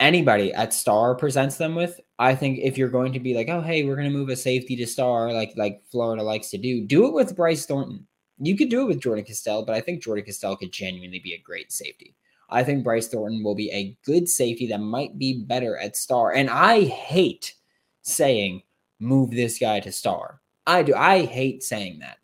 anybody 0.00 0.52
at 0.52 0.74
Star 0.74 1.14
presents 1.14 1.56
them 1.56 1.74
with, 1.74 2.00
I 2.18 2.34
think 2.34 2.58
if 2.62 2.76
you're 2.76 2.88
going 2.88 3.12
to 3.14 3.20
be 3.20 3.34
like, 3.34 3.48
oh 3.48 3.60
hey, 3.60 3.84
we're 3.84 3.96
going 3.96 4.10
to 4.10 4.16
move 4.16 4.28
a 4.28 4.36
safety 4.36 4.76
to 4.76 4.86
Star, 4.86 5.32
like 5.32 5.52
like 5.56 5.82
Florida 5.90 6.22
likes 6.22 6.50
to 6.50 6.58
do, 6.58 6.84
do 6.86 7.06
it 7.06 7.14
with 7.14 7.36
Bryce 7.36 7.66
Thornton. 7.66 8.06
You 8.38 8.56
could 8.56 8.70
do 8.70 8.82
it 8.82 8.86
with 8.86 9.00
Jordan 9.00 9.24
Castell, 9.24 9.64
but 9.64 9.74
I 9.74 9.80
think 9.80 10.02
Jordan 10.02 10.24
Castell 10.24 10.56
could 10.56 10.72
genuinely 10.72 11.20
be 11.20 11.34
a 11.34 11.42
great 11.42 11.72
safety. 11.72 12.16
I 12.50 12.62
think 12.62 12.84
Bryce 12.84 13.08
Thornton 13.08 13.42
will 13.42 13.54
be 13.54 13.70
a 13.70 13.96
good 14.04 14.28
safety 14.28 14.66
that 14.68 14.78
might 14.78 15.18
be 15.18 15.44
better 15.44 15.78
at 15.78 15.96
Star. 15.96 16.32
And 16.32 16.50
I 16.50 16.84
hate 16.84 17.54
saying 18.02 18.62
move 19.02 19.30
this 19.30 19.58
guy 19.58 19.80
to 19.80 19.92
Star. 19.92 20.40
I 20.66 20.82
do. 20.82 20.94
I 20.94 21.24
hate 21.24 21.62
saying 21.62 21.98
that. 21.98 22.18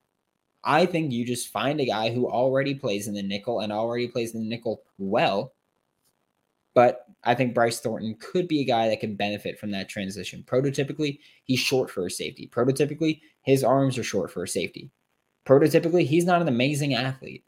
I 0.64 0.87
think 0.87 1.12
you 1.12 1.25
just 1.25 1.49
find 1.49 1.81
a 1.81 1.87
guy 1.87 2.12
who 2.12 2.29
already 2.29 2.75
plays 2.75 3.09
in 3.09 3.14
the 3.14 3.23
nickel 3.23 3.61
and 3.61 3.73
already 3.73 4.09
plays 4.09 4.35
in 4.35 4.41
the 4.41 4.49
nickel 4.49 4.83
well. 4.99 5.55
But 6.75 7.07
I 7.25 7.35
think 7.35 7.55
Bryce 7.55 7.81
Thornton 7.81 8.17
could 8.21 8.47
be 8.47 8.61
a 8.61 8.67
guy 8.67 8.88
that 8.88 9.01
can 9.01 9.17
benefit 9.17 9.59
from 9.59 9.71
that 9.73 9.88
transition. 9.88 10.45
Prototypically, 10.47 11.19
he's 11.45 11.59
short 11.59 11.91
for 11.91 12.07
a 12.07 12.11
safety. 12.11 12.49
Prototypically, 12.53 13.21
his 13.43 13.64
arms 13.64 13.99
are 13.99 14.05
short 14.05 14.31
for 14.31 14.45
a 14.45 14.49
safety. 14.49 14.91
Prototypically, 15.47 16.07
he's 16.07 16.25
not 16.25 16.43
an 16.43 16.49
amazing 16.49 16.95
athlete. 16.95 17.45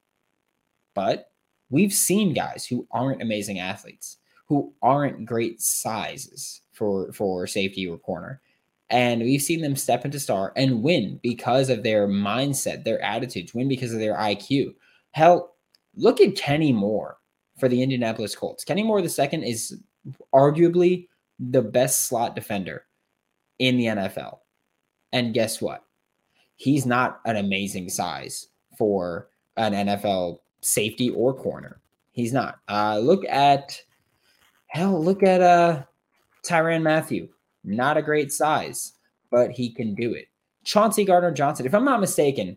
But 0.94 1.30
we've 1.68 1.92
seen 1.92 2.34
guys 2.34 2.66
who 2.66 2.88
aren't 2.90 3.22
amazing 3.22 3.60
athletes, 3.60 4.16
who 4.46 4.72
aren't 4.82 5.26
great 5.26 5.60
sizes 5.60 6.62
for 6.72 7.12
for 7.12 7.46
safety 7.46 7.86
or 7.86 7.98
corner 7.98 8.40
and 8.90 9.22
we've 9.22 9.42
seen 9.42 9.60
them 9.60 9.76
step 9.76 10.04
into 10.04 10.18
star 10.18 10.52
and 10.56 10.82
win 10.82 11.20
because 11.22 11.70
of 11.70 11.82
their 11.82 12.08
mindset, 12.08 12.84
their 12.84 13.00
attitudes, 13.02 13.54
win 13.54 13.68
because 13.68 13.92
of 13.92 14.00
their 14.00 14.16
IQ. 14.16 14.74
Hell, 15.12 15.54
look 15.96 16.20
at 16.20 16.36
Kenny 16.36 16.72
Moore 16.72 17.18
for 17.58 17.68
the 17.68 17.82
Indianapolis 17.82 18.34
Colts. 18.34 18.64
Kenny 18.64 18.82
Moore 18.82 19.00
the 19.00 19.08
second 19.08 19.44
is 19.44 19.80
arguably 20.34 21.08
the 21.38 21.62
best 21.62 22.08
slot 22.08 22.34
defender 22.34 22.84
in 23.58 23.76
the 23.76 23.86
NFL. 23.86 24.38
And 25.12 25.34
guess 25.34 25.62
what? 25.62 25.84
He's 26.56 26.84
not 26.84 27.20
an 27.24 27.36
amazing 27.36 27.88
size 27.88 28.48
for 28.76 29.28
an 29.56 29.72
NFL 29.72 30.38
safety 30.62 31.10
or 31.10 31.32
corner. 31.34 31.80
He's 32.12 32.32
not. 32.32 32.58
Uh, 32.68 32.98
look 32.98 33.24
at 33.28 33.80
hell, 34.68 35.02
look 35.02 35.22
at 35.22 35.40
uh 35.40 35.82
Tyrann 36.44 36.82
Mathieu. 36.82 37.28
Not 37.64 37.96
a 37.96 38.02
great 38.02 38.32
size, 38.32 38.92
but 39.30 39.50
he 39.50 39.72
can 39.72 39.94
do 39.94 40.14
it. 40.14 40.26
Chauncey 40.64 41.04
Gardner 41.04 41.32
Johnson, 41.32 41.66
if 41.66 41.74
I'm 41.74 41.84
not 41.84 42.00
mistaken, 42.00 42.56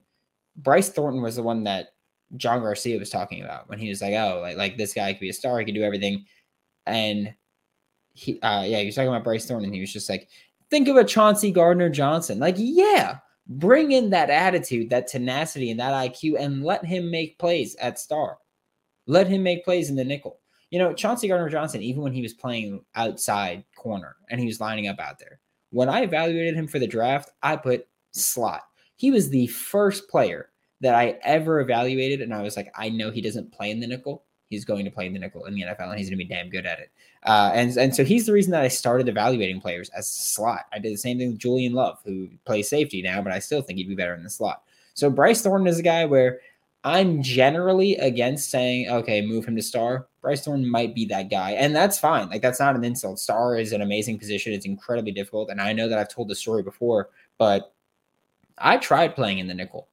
Bryce 0.56 0.90
Thornton 0.90 1.22
was 1.22 1.36
the 1.36 1.44
one 1.44 1.64
that 1.64 1.90
John 2.38 2.62
Garcia 2.62 3.00
was 3.00 3.10
talking 3.10 3.44
about 3.44 3.70
when 3.70 3.80
he 3.80 3.90
was 3.90 4.02
like, 4.02 4.14
"Oh, 4.14 4.40
like, 4.42 4.58
like 4.58 4.78
this 4.78 4.94
guy 4.94 5.14
could 5.14 5.20
be 5.20 5.30
a 5.30 5.34
star, 5.34 5.60
he 5.60 5.66
could 5.66 5.76
do 5.76 5.84
everything," 5.84 6.26
and 6.86 7.34
he, 8.14 8.40
uh, 8.42 8.64
yeah, 8.64 8.80
he 8.80 8.86
was 8.86 8.96
talking 8.96 9.10
about 9.10 9.24
Bryce 9.24 9.46
Thornton. 9.46 9.74
He 9.74 9.82
was 9.82 9.94
just 9.94 10.10
like, 10.10 10.30
"Think 10.70 10.88
of 10.88 10.98
a 10.98 11.04
Chauncey 11.04 11.52
Gardner 11.52 11.90
Johnson, 11.90 12.40
like, 12.40 12.56
yeah, 12.58 13.20
bring 13.48 13.92
in 13.92 14.10
that 14.12 14.30
attitude, 14.30 14.90
that 14.90 15.08
tenacity, 15.08 15.72
and 15.72 15.80
that 15.80 15.94
IQ, 15.94 16.38
and 16.40 16.64
let 16.64 16.86
him 16.86 17.12
make 17.12 17.40
plays 17.40 17.76
at 17.78 18.00
star. 18.00 18.38
Let 19.08 19.28
him 19.28 19.44
make 19.44 19.66
plays 19.66 19.90
in 19.90 19.96
the 19.96 20.06
nickel 20.06 20.40
you 20.74 20.80
know, 20.80 20.92
Chauncey 20.92 21.28
Gardner 21.28 21.50
Johnson, 21.50 21.84
even 21.84 22.02
when 22.02 22.14
he 22.14 22.24
was 22.24 22.34
playing 22.34 22.84
outside 22.96 23.64
corner 23.76 24.16
and 24.32 24.40
he 24.40 24.48
was 24.48 24.60
lining 24.60 24.88
up 24.88 25.00
out 25.00 25.20
there, 25.20 25.40
when 25.70 25.88
I 25.88 26.02
evaluated 26.02 26.56
him 26.56 26.66
for 26.66 26.80
the 26.80 26.88
draft, 26.88 27.30
I 27.44 27.58
put 27.58 27.88
slot. 28.10 28.64
He 28.96 29.12
was 29.12 29.30
the 29.30 29.46
first 29.46 30.10
player 30.10 30.50
that 30.82 30.96
I 30.96 31.20
ever 31.22 31.60
evaluated, 31.60 32.22
and 32.22 32.34
I 32.34 32.42
was 32.42 32.58
like, 32.58 32.74
I 32.76 32.90
know 32.90 33.12
he 33.12 33.22
doesn't 33.22 33.54
play 33.54 33.70
in 33.70 33.82
the 33.82 33.88
nickel. 33.88 34.24
He's 34.50 34.66
going 34.66 34.84
to 34.86 34.90
play 34.90 35.06
in 35.06 35.14
the 35.14 35.20
nickel 35.20 35.46
in 35.46 35.54
the 35.54 35.62
NFL, 35.62 35.92
and 35.92 36.00
he's 36.00 36.10
going 36.10 36.18
to 36.18 36.26
be 36.26 36.34
damn 36.34 36.50
good 36.50 36.66
at 36.66 36.80
it. 36.80 36.90
Uh, 37.22 37.52
and 37.54 37.78
and 37.78 37.96
so 37.96 38.04
he's 38.04 38.26
the 38.26 38.34
reason 38.34 38.52
that 38.52 38.64
I 38.64 38.68
started 38.68 39.08
evaluating 39.08 39.62
players 39.62 39.90
as 39.90 40.10
slot. 40.10 40.66
I 40.74 40.80
did 40.80 40.92
the 40.92 40.98
same 40.98 41.20
thing 41.20 41.34
with 41.34 41.40
Julian 41.40 41.74
Love, 41.74 42.00
who 42.04 42.30
plays 42.46 42.68
safety 42.68 43.04
now, 43.04 43.22
but 43.22 43.32
I 43.32 43.38
still 43.38 43.62
think 43.62 43.78
he'd 43.78 43.90
be 43.90 43.96
better 43.96 44.16
in 44.16 44.24
the 44.24 44.30
slot. 44.32 44.64
So 44.96 45.12
Bryce 45.12 45.44
Thornton 45.44 45.68
is 45.68 45.78
a 45.78 45.84
guy 45.84 46.06
where 46.06 46.40
I'm 46.84 47.24
generally 47.24 47.96
against 47.96 48.50
saying, 48.50 48.90
okay, 48.90 49.22
move 49.22 49.46
him 49.46 49.56
to 49.56 49.62
star. 49.62 50.08
Bryce 50.22 50.44
Thornton 50.44 50.70
might 50.70 50.94
be 50.94 51.06
that 51.06 51.30
guy. 51.30 51.52
And 51.52 51.76
that's 51.76 51.98
fine. 51.98 52.30
Like, 52.30 52.42
that's 52.42 52.60
not 52.60 52.76
an 52.76 52.84
insult. 52.84 53.20
Star 53.20 53.58
is 53.58 53.72
an 53.72 53.82
amazing 53.82 54.20
position. 54.20 54.54
It's 54.54 54.66
incredibly 54.66 55.12
difficult. 55.12 55.50
And 55.50 55.62
I 55.62 55.72
know 55.74 55.88
that 55.88 55.98
I've 55.98 56.14
told 56.14 56.28
the 56.28 56.36
story 56.36 56.62
before, 56.62 57.10
but 57.38 57.74
I 58.58 58.78
tried 58.78 59.16
playing 59.16 59.40
in 59.40 59.48
the 59.48 59.54
nickel. 59.54 59.88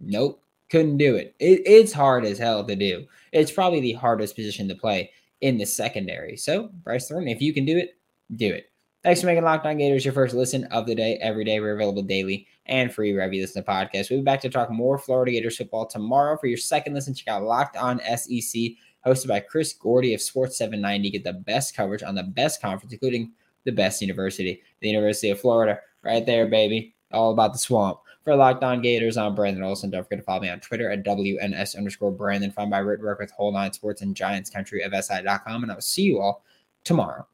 Nope. 0.00 0.42
Couldn't 0.70 0.96
do 0.96 1.16
it. 1.16 1.34
it. 1.38 1.60
It's 1.66 1.92
hard 1.92 2.24
as 2.24 2.38
hell 2.38 2.64
to 2.64 2.74
do. 2.74 3.06
It's 3.32 3.52
probably 3.52 3.80
the 3.80 3.92
hardest 3.92 4.34
position 4.34 4.68
to 4.68 4.74
play 4.74 5.10
in 5.42 5.58
the 5.58 5.66
secondary. 5.66 6.38
So, 6.38 6.70
Bryce 6.82 7.08
Thornton, 7.08 7.28
if 7.28 7.42
you 7.42 7.52
can 7.52 7.66
do 7.66 7.76
it, 7.76 7.98
do 8.36 8.50
it. 8.50 8.71
Thanks 9.02 9.20
for 9.20 9.26
making 9.26 9.42
Locked 9.42 9.66
On 9.66 9.76
Gators 9.76 10.04
your 10.04 10.14
first 10.14 10.32
listen 10.32 10.62
of 10.66 10.86
the 10.86 10.94
day. 10.94 11.18
Every 11.20 11.44
day, 11.44 11.58
we're 11.58 11.74
available 11.74 12.02
daily 12.02 12.46
and 12.66 12.94
free 12.94 13.12
wherever 13.12 13.32
you 13.32 13.40
listen 13.40 13.64
to 13.64 13.68
podcasts. 13.68 14.10
We'll 14.10 14.20
be 14.20 14.24
back 14.24 14.40
to 14.42 14.48
talk 14.48 14.70
more 14.70 14.96
Florida 14.96 15.32
Gators 15.32 15.56
football 15.56 15.86
tomorrow. 15.86 16.36
For 16.36 16.46
your 16.46 16.56
second 16.56 16.94
listen, 16.94 17.12
check 17.12 17.26
out 17.26 17.42
Locked 17.42 17.76
On 17.76 17.98
SEC, 17.98 18.60
hosted 19.04 19.26
by 19.26 19.40
Chris 19.40 19.72
Gordy 19.72 20.14
of 20.14 20.22
Sports 20.22 20.56
790. 20.56 21.10
Get 21.10 21.24
the 21.24 21.32
best 21.32 21.74
coverage 21.74 22.04
on 22.04 22.14
the 22.14 22.22
best 22.22 22.62
conference, 22.62 22.92
including 22.92 23.32
the 23.64 23.72
best 23.72 24.00
university, 24.00 24.62
the 24.78 24.88
University 24.88 25.30
of 25.30 25.40
Florida. 25.40 25.80
Right 26.04 26.24
there, 26.24 26.46
baby. 26.46 26.94
All 27.10 27.32
about 27.32 27.54
the 27.54 27.58
swamp. 27.58 27.98
For 28.22 28.36
Locked 28.36 28.62
On 28.62 28.80
Gators, 28.80 29.16
I'm 29.16 29.34
Brandon 29.34 29.64
Olson. 29.64 29.90
Don't 29.90 30.04
forget 30.04 30.20
to 30.20 30.24
follow 30.24 30.42
me 30.42 30.48
on 30.48 30.60
Twitter 30.60 30.88
at 30.88 31.04
WNS 31.04 31.76
underscore 31.76 32.12
Brandon. 32.12 32.52
Find 32.52 32.70
my 32.70 32.78
written 32.78 33.04
work 33.04 33.18
with 33.18 33.32
Whole 33.32 33.50
Nine 33.50 33.72
Sports 33.72 34.02
and 34.02 34.14
Giants 34.14 34.48
Country 34.48 34.82
of 34.82 34.94
SI.com. 34.94 35.64
And 35.64 35.72
I 35.72 35.74
will 35.74 35.82
see 35.82 36.02
you 36.02 36.20
all 36.20 36.44
tomorrow. 36.84 37.26